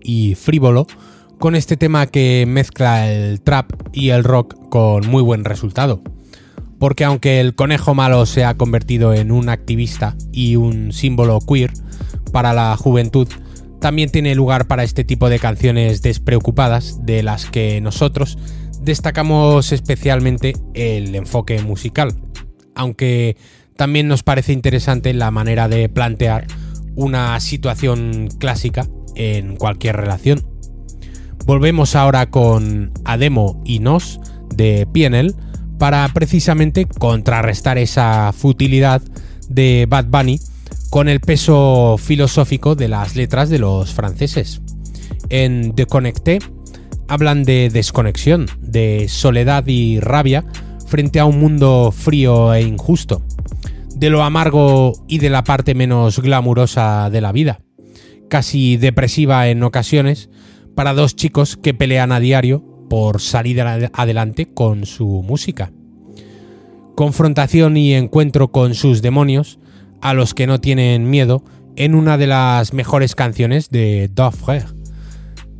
[0.00, 0.86] y frívolo,
[1.40, 6.02] con este tema que mezcla el trap y el rock con muy buen resultado.
[6.78, 11.72] Porque aunque el conejo malo se ha convertido en un activista y un símbolo queer
[12.30, 13.26] para la juventud,
[13.80, 18.38] también tiene lugar para este tipo de canciones despreocupadas de las que nosotros
[18.82, 22.14] destacamos especialmente el enfoque musical,
[22.76, 23.36] aunque
[23.74, 26.46] también nos parece interesante la manera de plantear
[26.94, 28.86] una situación clásica
[29.16, 30.46] en cualquier relación.
[31.44, 34.20] Volvemos ahora con Ademo y Nos
[34.54, 35.34] de PNL
[35.78, 39.02] para precisamente contrarrestar esa futilidad
[39.48, 40.40] de Bad Bunny
[40.90, 44.62] con el peso filosófico de las letras de los franceses.
[45.28, 46.38] En De Connecté
[47.08, 50.44] hablan de desconexión, de soledad y rabia
[50.86, 53.22] frente a un mundo frío e injusto,
[53.94, 57.58] de lo amargo y de la parte menos glamurosa de la vida,
[58.28, 60.30] casi depresiva en ocasiones,
[60.74, 65.72] para dos chicos que pelean a diario por salir adelante con su música.
[66.94, 69.58] Confrontación y encuentro con sus demonios,
[70.00, 71.42] a los que no tienen miedo,
[71.76, 74.74] en una de las mejores canciones de Frère.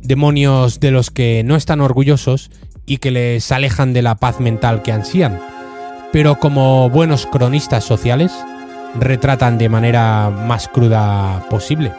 [0.01, 2.49] Demonios de los que no están orgullosos
[2.85, 5.39] y que les alejan de la paz mental que ansían,
[6.13, 8.31] pero como buenos cronistas sociales,
[8.99, 11.91] retratan de manera más cruda posible.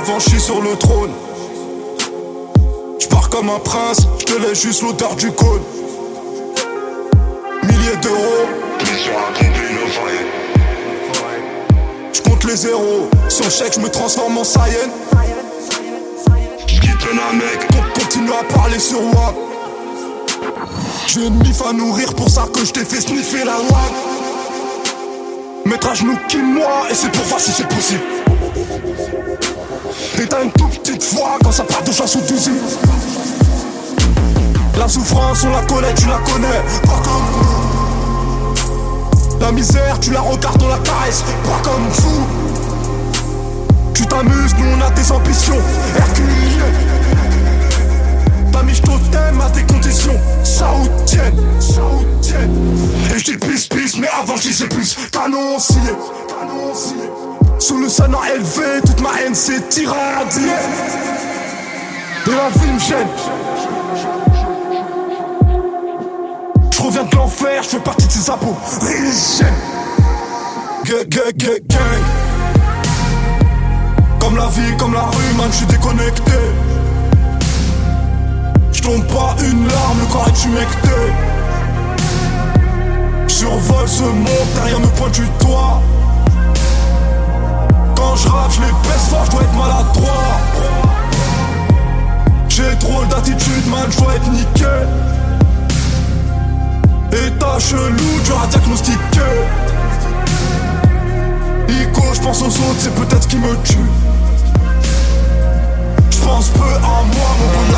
[0.00, 1.10] Avant je suis sur le trône.
[2.98, 5.62] Je pars comme un prince, je te laisse juste l'odeur du cône.
[7.64, 8.46] Milliers d'euros.
[12.12, 14.90] Je compte les zéros, sans chèque je me transforme en Saiyan.
[16.66, 19.34] Je quitte un mec, continue à parler sur moi.
[21.06, 23.80] J'ai une mif à nourrir pour ça que je t'ai fait sniffer la loi.
[25.66, 28.00] Mettre à genoux qui moi et c'est pour voir si c'est possible.
[30.28, 32.58] T'as une toute petite foi quand ça part de chansons d'usine.
[34.78, 37.70] La souffrance, on la connaît, tu la connais, pas comme nous.
[39.40, 42.26] La misère, tu la regardes, on la caresse, pas comme fou.
[43.94, 45.56] Tu t'amuses, nous on a des ambitions,
[45.96, 46.26] Hercule.
[48.52, 48.78] T'as mis
[49.10, 52.76] t'aime à tes conditions, saoudiennes, saoudiennes.
[53.14, 56.74] Et je dis pisse pisse, mais avant je disais plus, canon canon
[57.60, 60.48] Sous le sang élevé, toute ma haine s'est irradiée.
[62.26, 63.06] Et la vie me gêne.
[66.70, 68.56] Je reviens de l'enfer, je fais partie de ses abos.
[70.84, 72.02] Gang, gang, gang, gang.
[74.18, 76.32] Comme la vie, comme la rue, man, je suis déconnecté.
[78.72, 80.96] Je tombe pas une larme, le corps est humecté.
[83.28, 85.82] Survole ce monde, derrière me pointe du doigt.
[88.00, 88.68] Quand je rappe, je les
[89.10, 90.40] fort, je dois être maladroit.
[92.48, 94.64] J'ai trop d'attitude, man, je dois être niqué.
[97.12, 99.36] État chelou, dur à diagnostiquer.
[101.68, 103.76] Ico, je pense aux autres, c'est peut-être qui me tue
[106.30, 107.70] pense peu à moi, mon bon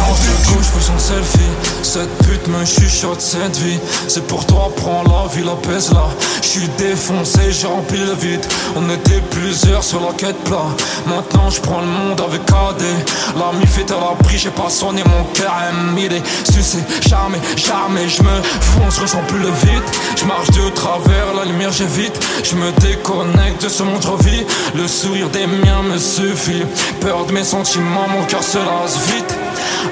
[0.63, 1.39] je fais son selfie.
[1.83, 3.79] Cette pute me chuchote cette vie.
[4.09, 6.05] C'est pour toi, prends la vie, la pèse là.
[6.43, 8.45] Je suis défoncé, j'ai rempli le vide.
[8.77, 10.67] On était plusieurs sur la quête plat.
[11.07, 12.83] Maintenant, je prends le monde avec AD.
[13.37, 15.53] La mif est à l'abri, j'ai pas sonné mon cœur.
[15.97, 16.79] Il est sucé,
[17.09, 18.09] jamais, jamais.
[18.09, 19.89] Je me fonce, ressens plus le vide.
[20.17, 22.19] Je marche de travers, la lumière j'évite.
[22.45, 26.65] Je me déconnecte de ce monde, je Le sourire des miens me suffit.
[27.01, 29.35] Peur de mes sentiments, mon cœur se lasse vite.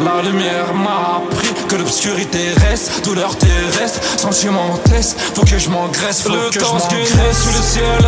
[0.01, 6.23] La lumière m'a appris que l'obscurité reste, douleur terrestre, sentiment test, faut que je m'engraisse,
[6.23, 8.05] faut le que temps je sous le ciel,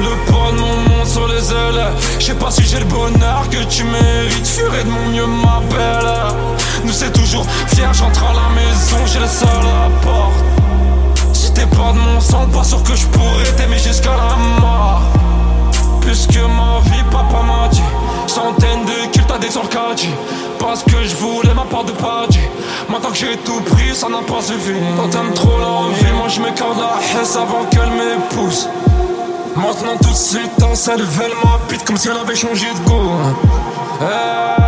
[0.00, 1.86] le poids de mon monde sur les ailes.
[2.18, 5.60] Je sais pas si j'ai le bonheur que tu mérites, ferai de mon mieux ma
[5.70, 6.10] belle.
[6.84, 11.34] Nous c'est toujours fier, j'entre à la maison, j'ai le seul à la porte.
[11.34, 15.02] Si t'es pas de mon sang, pas sûr que je pourrais t'aimer jusqu'à la mort.
[16.00, 17.82] Puisque ma vie, papa m'a dit
[18.26, 20.08] Centaines de kills, t'as des dit
[20.58, 22.40] Parce que je voulais ma part de paddy.
[22.88, 24.72] Maintenant que j'ai tout pris, ça n'a pas suffi
[25.10, 28.68] t'aimes trop la vie, moi je m'écarte la haisse avant qu'elle m'épouse.
[29.56, 33.10] Maintenant tout de suite, elle veut ma bite comme si elle avait changé de goût.
[34.00, 34.63] Hey.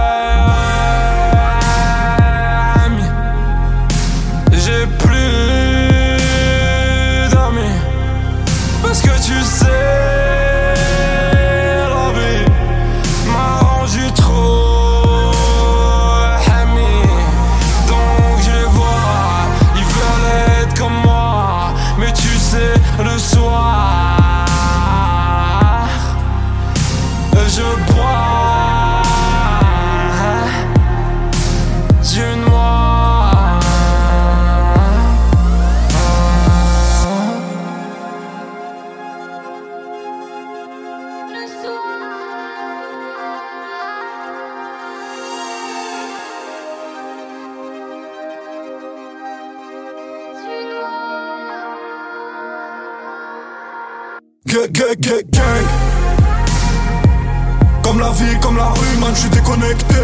[57.83, 59.97] Comme la vie, comme la rue, man, je suis déconnecté.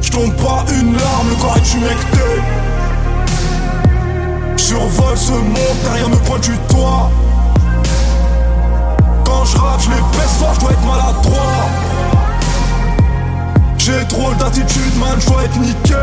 [0.00, 2.20] Je tombe pas une larme, le corps est humecté.
[4.56, 7.10] Survole ce monde, derrière me pointe du toit.
[9.24, 11.66] Quand je rappe, je les baisse fort, je dois être maladroit.
[13.78, 15.94] J'ai trop d'attitude, man, je dois être niqué.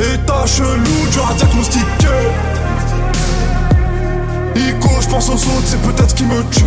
[0.00, 2.49] État chelou, dur à diagnostiquer.
[4.56, 6.64] Ico, je pense aux autres, c'est peut-être qui me tue.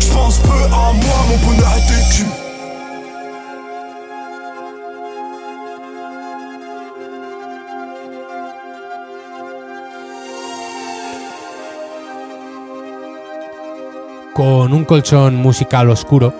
[0.00, 1.52] Je pense peu à moi, mon.
[14.34, 16.32] Con un colchón musical oscuro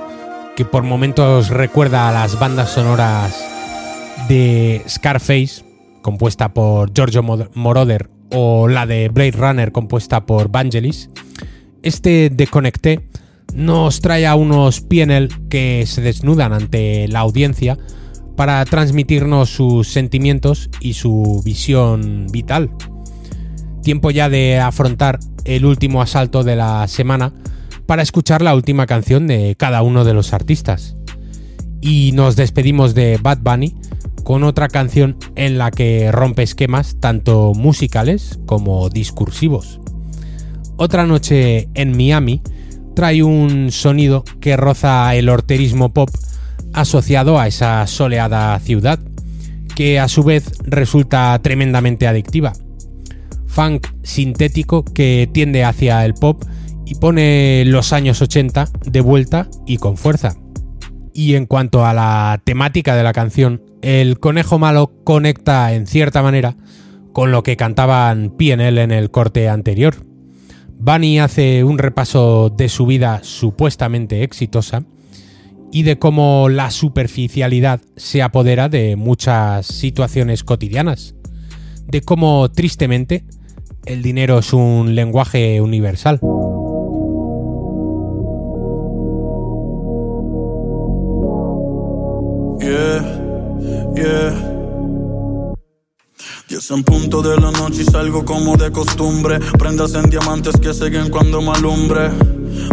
[0.57, 3.37] que por momentos recuerda a las bandas sonoras
[4.29, 5.63] de Scarface,
[6.01, 11.11] compuesta por Giorgio Moroder o la de Blade Runner compuesta por Vangelis,
[11.83, 13.01] Este Deconecté
[13.55, 17.79] nos trae a unos PNL que se desnudan ante la audiencia
[18.37, 22.71] para transmitirnos sus sentimientos y su visión vital.
[23.83, 27.33] Tiempo ya de afrontar el último asalto de la semana
[27.87, 30.97] para escuchar la última canción de cada uno de los artistas.
[31.81, 33.75] Y nos despedimos de Bad Bunny
[34.25, 39.81] con otra canción en la que rompe esquemas tanto musicales como discursivos.
[40.77, 42.43] Otra noche en Miami
[42.95, 46.11] trae un sonido que roza el horterismo pop
[46.73, 48.99] asociado a esa soleada ciudad,
[49.75, 52.53] que a su vez resulta tremendamente adictiva.
[53.47, 56.43] Funk sintético que tiende hacia el pop
[56.87, 60.37] y pone los años 80 de vuelta y con fuerza.
[61.15, 66.23] Y en cuanto a la temática de la canción, el conejo malo conecta en cierta
[66.23, 66.57] manera
[67.13, 69.97] con lo que cantaban PNL en el corte anterior.
[70.79, 74.85] Bunny hace un repaso de su vida supuestamente exitosa
[75.71, 81.15] y de cómo la superficialidad se apodera de muchas situaciones cotidianas,
[81.87, 83.25] de cómo tristemente
[83.87, 86.21] el dinero es un lenguaje universal.
[96.49, 99.39] Diez en punto de la noche y salgo como de costumbre.
[99.59, 102.11] Prendas en diamantes que siguen cuando me alumbre.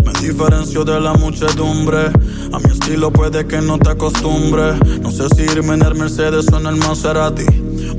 [0.04, 2.08] Me diferencio de la muchedumbre.
[2.52, 4.74] A mi estilo puede que no te acostumbre.
[5.02, 7.46] No sé si irme en el Mercedes o en el Maserati.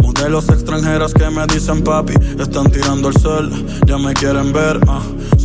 [0.03, 2.15] Modelos extranjeras que me dicen papi.
[2.39, 3.51] Están tirando el sol,
[3.87, 4.81] ya me quieren ver.
[4.89, 5.03] Ah,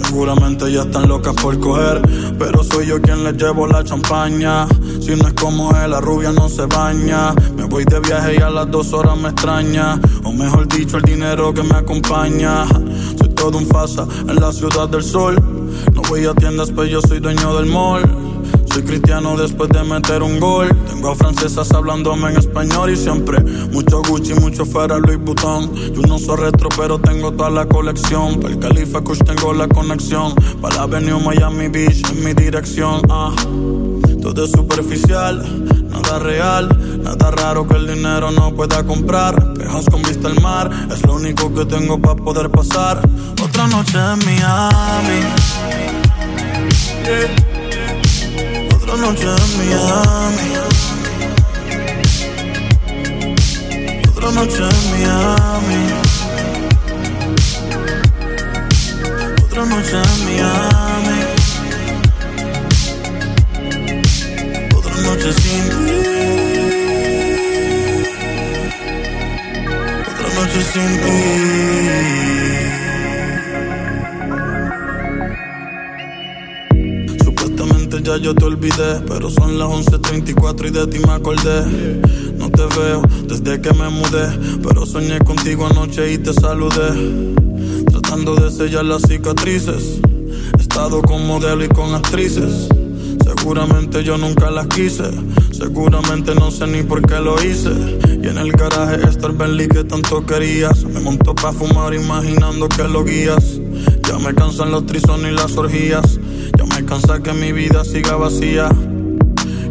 [0.07, 2.01] seguramente ya están locas por coger.
[2.37, 4.67] Pero soy yo quien les llevo la champaña.
[5.01, 7.33] Si no es como él, la rubia no se baña.
[7.55, 9.99] Me voy de viaje y a las dos horas me extraña.
[10.23, 12.65] O mejor dicho, el dinero que me acompaña.
[13.17, 15.35] Soy todo un fasa en la ciudad del sol.
[15.93, 18.34] No voy a tiendas, pero yo soy dueño del mall.
[18.75, 20.67] Soy cristiano después de meter un gol.
[20.89, 23.39] Tengo a francesas hablándome en español y siempre
[23.71, 25.73] mucho Gucci, mucho fuera Louis Vuitton.
[25.93, 28.37] Yo no soy retro, pero tengo toda la colección.
[28.41, 30.35] Para el Califa Kush tengo la conexión.
[30.61, 33.01] Para la Avenue Miami Beach en mi dirección.
[33.09, 33.33] Ah.
[34.21, 35.41] Todo es superficial,
[35.89, 36.67] nada real,
[37.01, 39.53] nada raro que el dinero no pueda comprar.
[39.53, 42.99] Pejas con vista al mar, es lo único que tengo para poder pasar.
[43.41, 45.21] Otra noche en Miami.
[48.97, 50.49] Noche en Miami.
[54.09, 55.81] Otra noche en Miami.
[59.43, 61.19] Otra noche en Miami.
[64.75, 65.97] Otra noche sin ti.
[70.07, 72.24] Otra noche sin ti.
[78.05, 81.65] Ya yo te olvidé, pero son las 11.34 y de ti me acordé.
[82.37, 84.29] No te veo desde que me mudé,
[84.61, 87.33] pero soñé contigo anoche y te saludé.
[87.89, 89.99] Tratando de sellar las cicatrices,
[90.55, 92.67] he estado con modelo y con actrices.
[93.23, 95.09] Seguramente yo nunca las quise.
[95.51, 97.71] Seguramente no sé ni por qué lo hice.
[98.21, 100.83] Y en el garaje está el Bentley que tanto querías.
[100.83, 103.59] Me montó pa' fumar imaginando que lo guías.
[104.07, 106.19] Ya me cansan los trisones y las orgías.
[106.85, 108.69] Ya me cansa que mi vida siga vacía.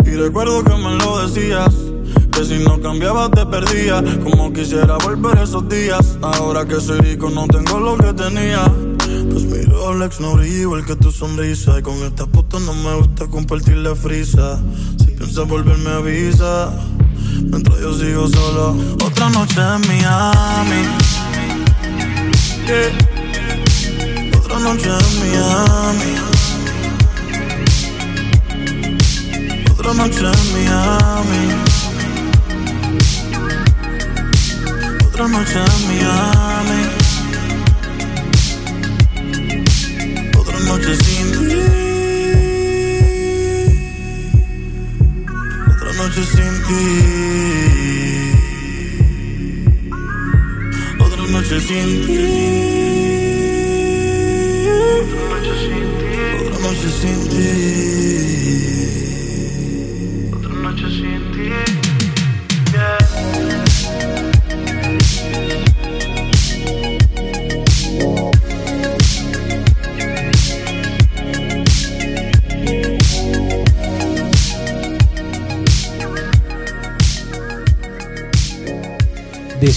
[0.04, 1.74] Y recuerdo que me lo decías.
[2.32, 4.02] Que si no cambiabas te perdía.
[4.22, 6.18] Como quisiera volver esos días.
[6.22, 8.64] Ahora que soy rico no tengo lo que tenía.
[9.30, 11.78] Pues mi Rolex no brilla igual que tu sonrisa.
[11.78, 14.60] Y con esta puta no me gusta compartir la frisa.
[14.98, 16.72] Si piensas volverme avisa.
[17.42, 18.76] Mientras yo sigo solo.
[19.04, 20.82] Otra noche en Miami.
[22.66, 24.38] Yeah.
[24.38, 26.33] Otra noche en Miami.
[29.86, 31.44] Otra noche en Miami.
[35.06, 36.80] Otra noche en Miami.
[40.38, 41.56] Otra noche sin ti.
[45.68, 46.84] Otra noche sin ti.
[50.98, 52.18] Otra noche sin ti.
[56.40, 58.13] Otra noche sin ti.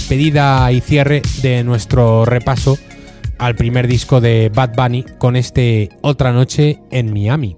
[0.08, 2.78] Despedida y cierre de nuestro repaso
[3.38, 7.56] al primer disco de Bad Bunny con este Otra Noche en Miami,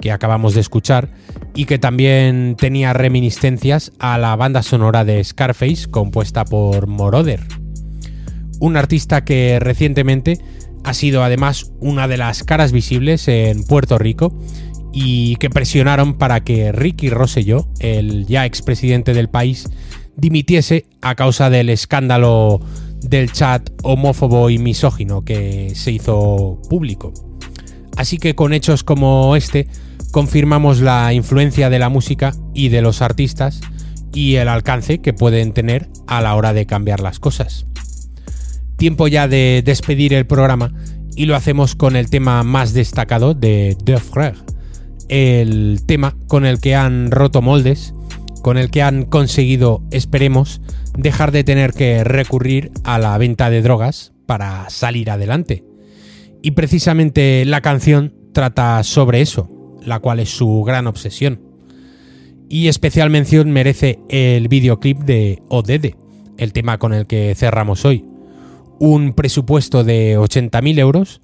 [0.00, 1.10] que acabamos de escuchar
[1.54, 7.40] y que también tenía reminiscencias a la banda sonora de Scarface compuesta por Moroder.
[8.58, 10.40] Un artista que recientemente
[10.84, 14.32] ha sido además una de las caras visibles en Puerto Rico
[14.94, 19.68] y que presionaron para que Ricky Rosselló, el ya expresidente del país,
[20.16, 22.60] dimitiese a causa del escándalo
[23.00, 27.12] del chat homófobo y misógino que se hizo público.
[27.96, 29.68] Así que con hechos como este
[30.12, 33.60] confirmamos la influencia de la música y de los artistas
[34.14, 37.66] y el alcance que pueden tener a la hora de cambiar las cosas.
[38.76, 40.72] Tiempo ya de despedir el programa
[41.16, 44.42] y lo hacemos con el tema más destacado de De Frères,
[45.08, 47.94] el tema con el que han roto moldes
[48.42, 50.60] con el que han conseguido, esperemos,
[50.98, 55.64] dejar de tener que recurrir a la venta de drogas para salir adelante.
[56.42, 59.48] Y precisamente la canción trata sobre eso,
[59.84, 61.40] la cual es su gran obsesión.
[62.48, 65.96] Y especial mención merece el videoclip de Odede,
[66.36, 68.04] el tema con el que cerramos hoy.
[68.78, 71.20] Un presupuesto de 80.000 euros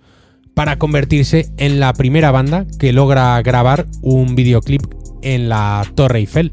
[0.55, 4.83] para convertirse en la primera banda que logra grabar un videoclip
[5.23, 6.53] en la Torre Eiffel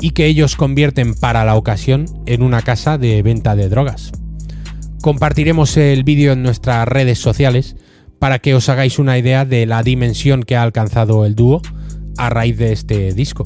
[0.00, 4.12] y que ellos convierten para la ocasión en una casa de venta de drogas.
[5.02, 7.76] Compartiremos el vídeo en nuestras redes sociales
[8.18, 11.62] para que os hagáis una idea de la dimensión que ha alcanzado el dúo
[12.18, 13.44] a raíz de este disco.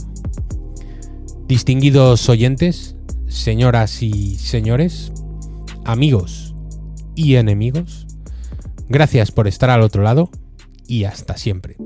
[1.47, 2.97] Distinguidos oyentes,
[3.29, 5.13] señoras y señores,
[5.85, 6.55] amigos
[7.15, 8.07] y enemigos,
[8.89, 10.31] gracias por estar al otro lado
[10.89, 11.77] y hasta siempre.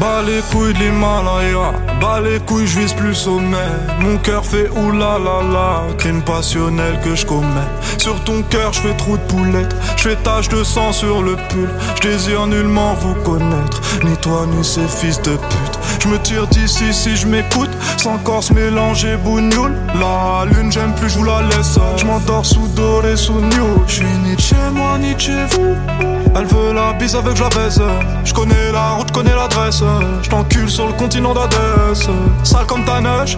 [0.00, 3.56] Bas les couilles de l'Himalaya, bas les couilles, je vise plus sommet.
[4.00, 7.70] Mon cœur fait oulala la, crime passionnel que je commets.
[7.96, 11.36] Sur ton cœur, je fais trou de poulette, je fais tache de sang sur le
[11.48, 11.68] pull.
[11.96, 15.78] Je désire nullement vous connaître, ni toi ni ces fils de pute.
[16.00, 19.74] Je me tire d'ici si je m'écoute, sans corse mélanger bougnoule.
[19.98, 21.78] La lune, j'aime plus, je vous la laisse.
[21.96, 23.82] Je m'endors sous doré, sous new.
[23.88, 25.74] Je suis ni chez moi, ni chez vous.
[26.36, 27.82] Elle veut la bise avec je la baise.
[28.24, 29.82] Je connais la route, connais l'adresse.
[30.22, 32.08] Je t'encule sur le continent d'Adès.
[32.42, 33.36] Sale comme ta neige,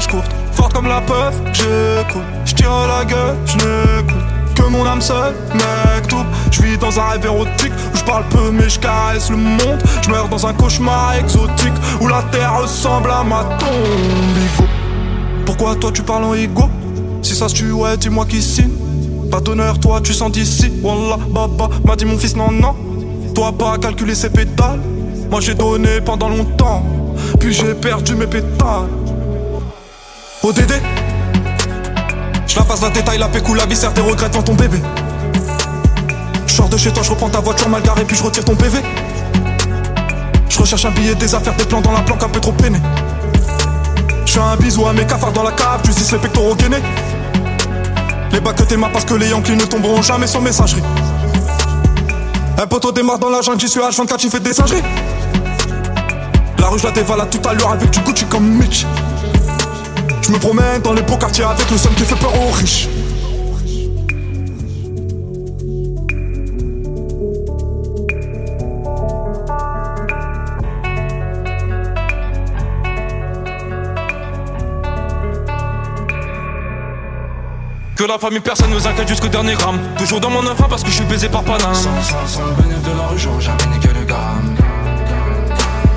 [0.00, 0.30] je courte.
[0.52, 2.22] Forte comme la peuf, j'écoute.
[2.44, 4.22] Je tire la gueule, je n'écoute.
[4.54, 6.24] Que mon âme seule, mec tout.
[6.50, 8.78] Je vis dans un rêve érotique où je parle peu mais je
[9.30, 9.82] le monde.
[10.02, 13.70] Je meurs dans un cauchemar exotique où la terre ressemble à ma tombe.
[14.54, 14.64] Igo.
[15.44, 16.70] Pourquoi toi tu parles en ego?
[17.22, 18.70] Si ça se tue, ouais, dis-moi qui signe.
[19.30, 20.72] Pas d'honneur, toi tu sens d'ici.
[20.82, 22.74] Wallah, baba, m'a dit mon fils, non, non.
[23.34, 24.80] Toi pas calculer ses pétales.
[25.30, 26.82] Moi j'ai donné pendant longtemps.
[27.38, 28.88] Puis j'ai perdu mes pétales.
[30.42, 30.72] ODD
[32.46, 34.78] Je la passe la détail, la pécou, la viscère, tes regrets devant ton bébé.
[36.46, 38.54] Je sors de chez toi, je reprends ta voiture mal garée, puis je retire ton
[38.54, 38.78] PV.
[40.48, 42.78] Je recherche un billet, des affaires, des plans dans la planque un peu trop peiné.
[44.26, 46.82] Je fais un bisou à mes cafards dans la cave, tu sais les pectoraux gainés.
[48.32, 50.82] Les bacs que t'aimas parce que les Yankees ne tomberont jamais sur messagerie.
[52.58, 54.82] Un poteau démarre dans la jungle, j'y suis H24, j'y fais des singeries.
[56.64, 58.86] La rue, je la dévalade tout à l'heure avec du Gucci comme Mitch.
[60.22, 62.88] Je me promène dans les beaux quartiers avec le seum qui fait peur aux riches.
[77.94, 80.88] Que la famille personne nous inquiète jusqu'au dernier gramme Toujours dans mon enfant parce que
[80.88, 83.66] je suis baisé par Paname Sans, sans, sans le bénéfice de la rue, j'aurais jamais
[83.66, 84.63] niqué le gramme Me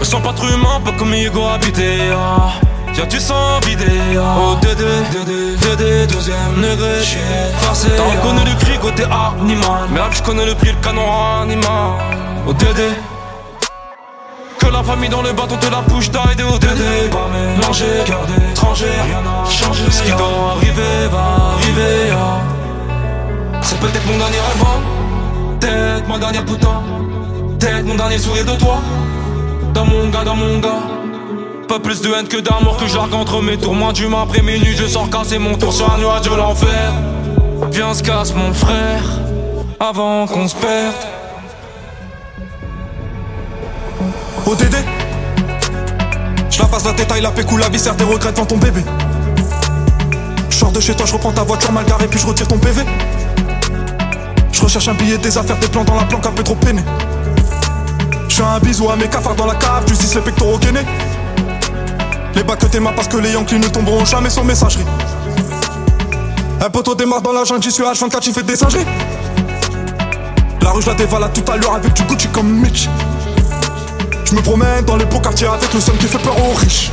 [0.07, 2.53] sens pas trop humain, pas comme Hugo habité ah.
[2.97, 3.85] Y'a du sang vidé
[4.17, 4.37] ah.
[4.39, 7.19] Oh Dédé, Dédé, Dédé, deuxième degré J'suis
[7.59, 9.89] farcé T'as reconnu le cri côté animal.
[9.91, 11.03] Mais là je connais le prix, le canon
[11.41, 11.91] animal.
[12.47, 12.89] Oh Dédé
[14.59, 17.85] que la famille dans le bâton te la bouche taille de haut Dédé Pas mélangé,
[18.05, 19.83] cœur d'étranger Rien n'a changé.
[19.89, 22.39] Ce qui doit arriver va arriver ah.
[23.61, 25.57] C'est peut-être mon dernier hein.
[25.59, 26.81] Peut-être ma dernière putain.
[27.59, 28.79] Peut-être mon dernier sourire de toi
[29.73, 30.81] Dans mon gars, dans mon gars
[31.67, 34.73] pas plus de haine que d'amour que j'argue entre mes tours Moi du après minuit
[34.77, 36.93] je sors casser mon tour sur un nuage de l'enfer
[37.71, 39.03] Viens se casse mon frère
[39.77, 40.95] Avant qu'on se perde
[44.45, 44.77] ODD
[46.49, 48.81] Je la passe la détail, la pécou, la viscère, tes regrets devant ton bébé.
[50.49, 52.57] Je sors de chez toi, je reprends ta voiture mal garée, puis je retire ton
[52.57, 52.83] PV.
[54.53, 56.81] Je recherche un billet, des affaires, des plans dans la planque, un peu trop peiné.
[58.37, 60.85] Je un bisou à mes cafards dans la cave, justice les pectoraux gainés.
[62.35, 64.85] Les bacs que t'aimes parce que les Yankees ne tomberont jamais sans messagerie.
[66.61, 68.85] Un poteau démarre dans la jungle, j'y suis H24, j'y fais des singeries.
[70.61, 72.87] La rue, je la dévalade tout à l'heure avec du Gucci comme Mitch.
[74.25, 76.91] Je me promène dans les beaux quartiers avec le seul qui fait peur aux riches.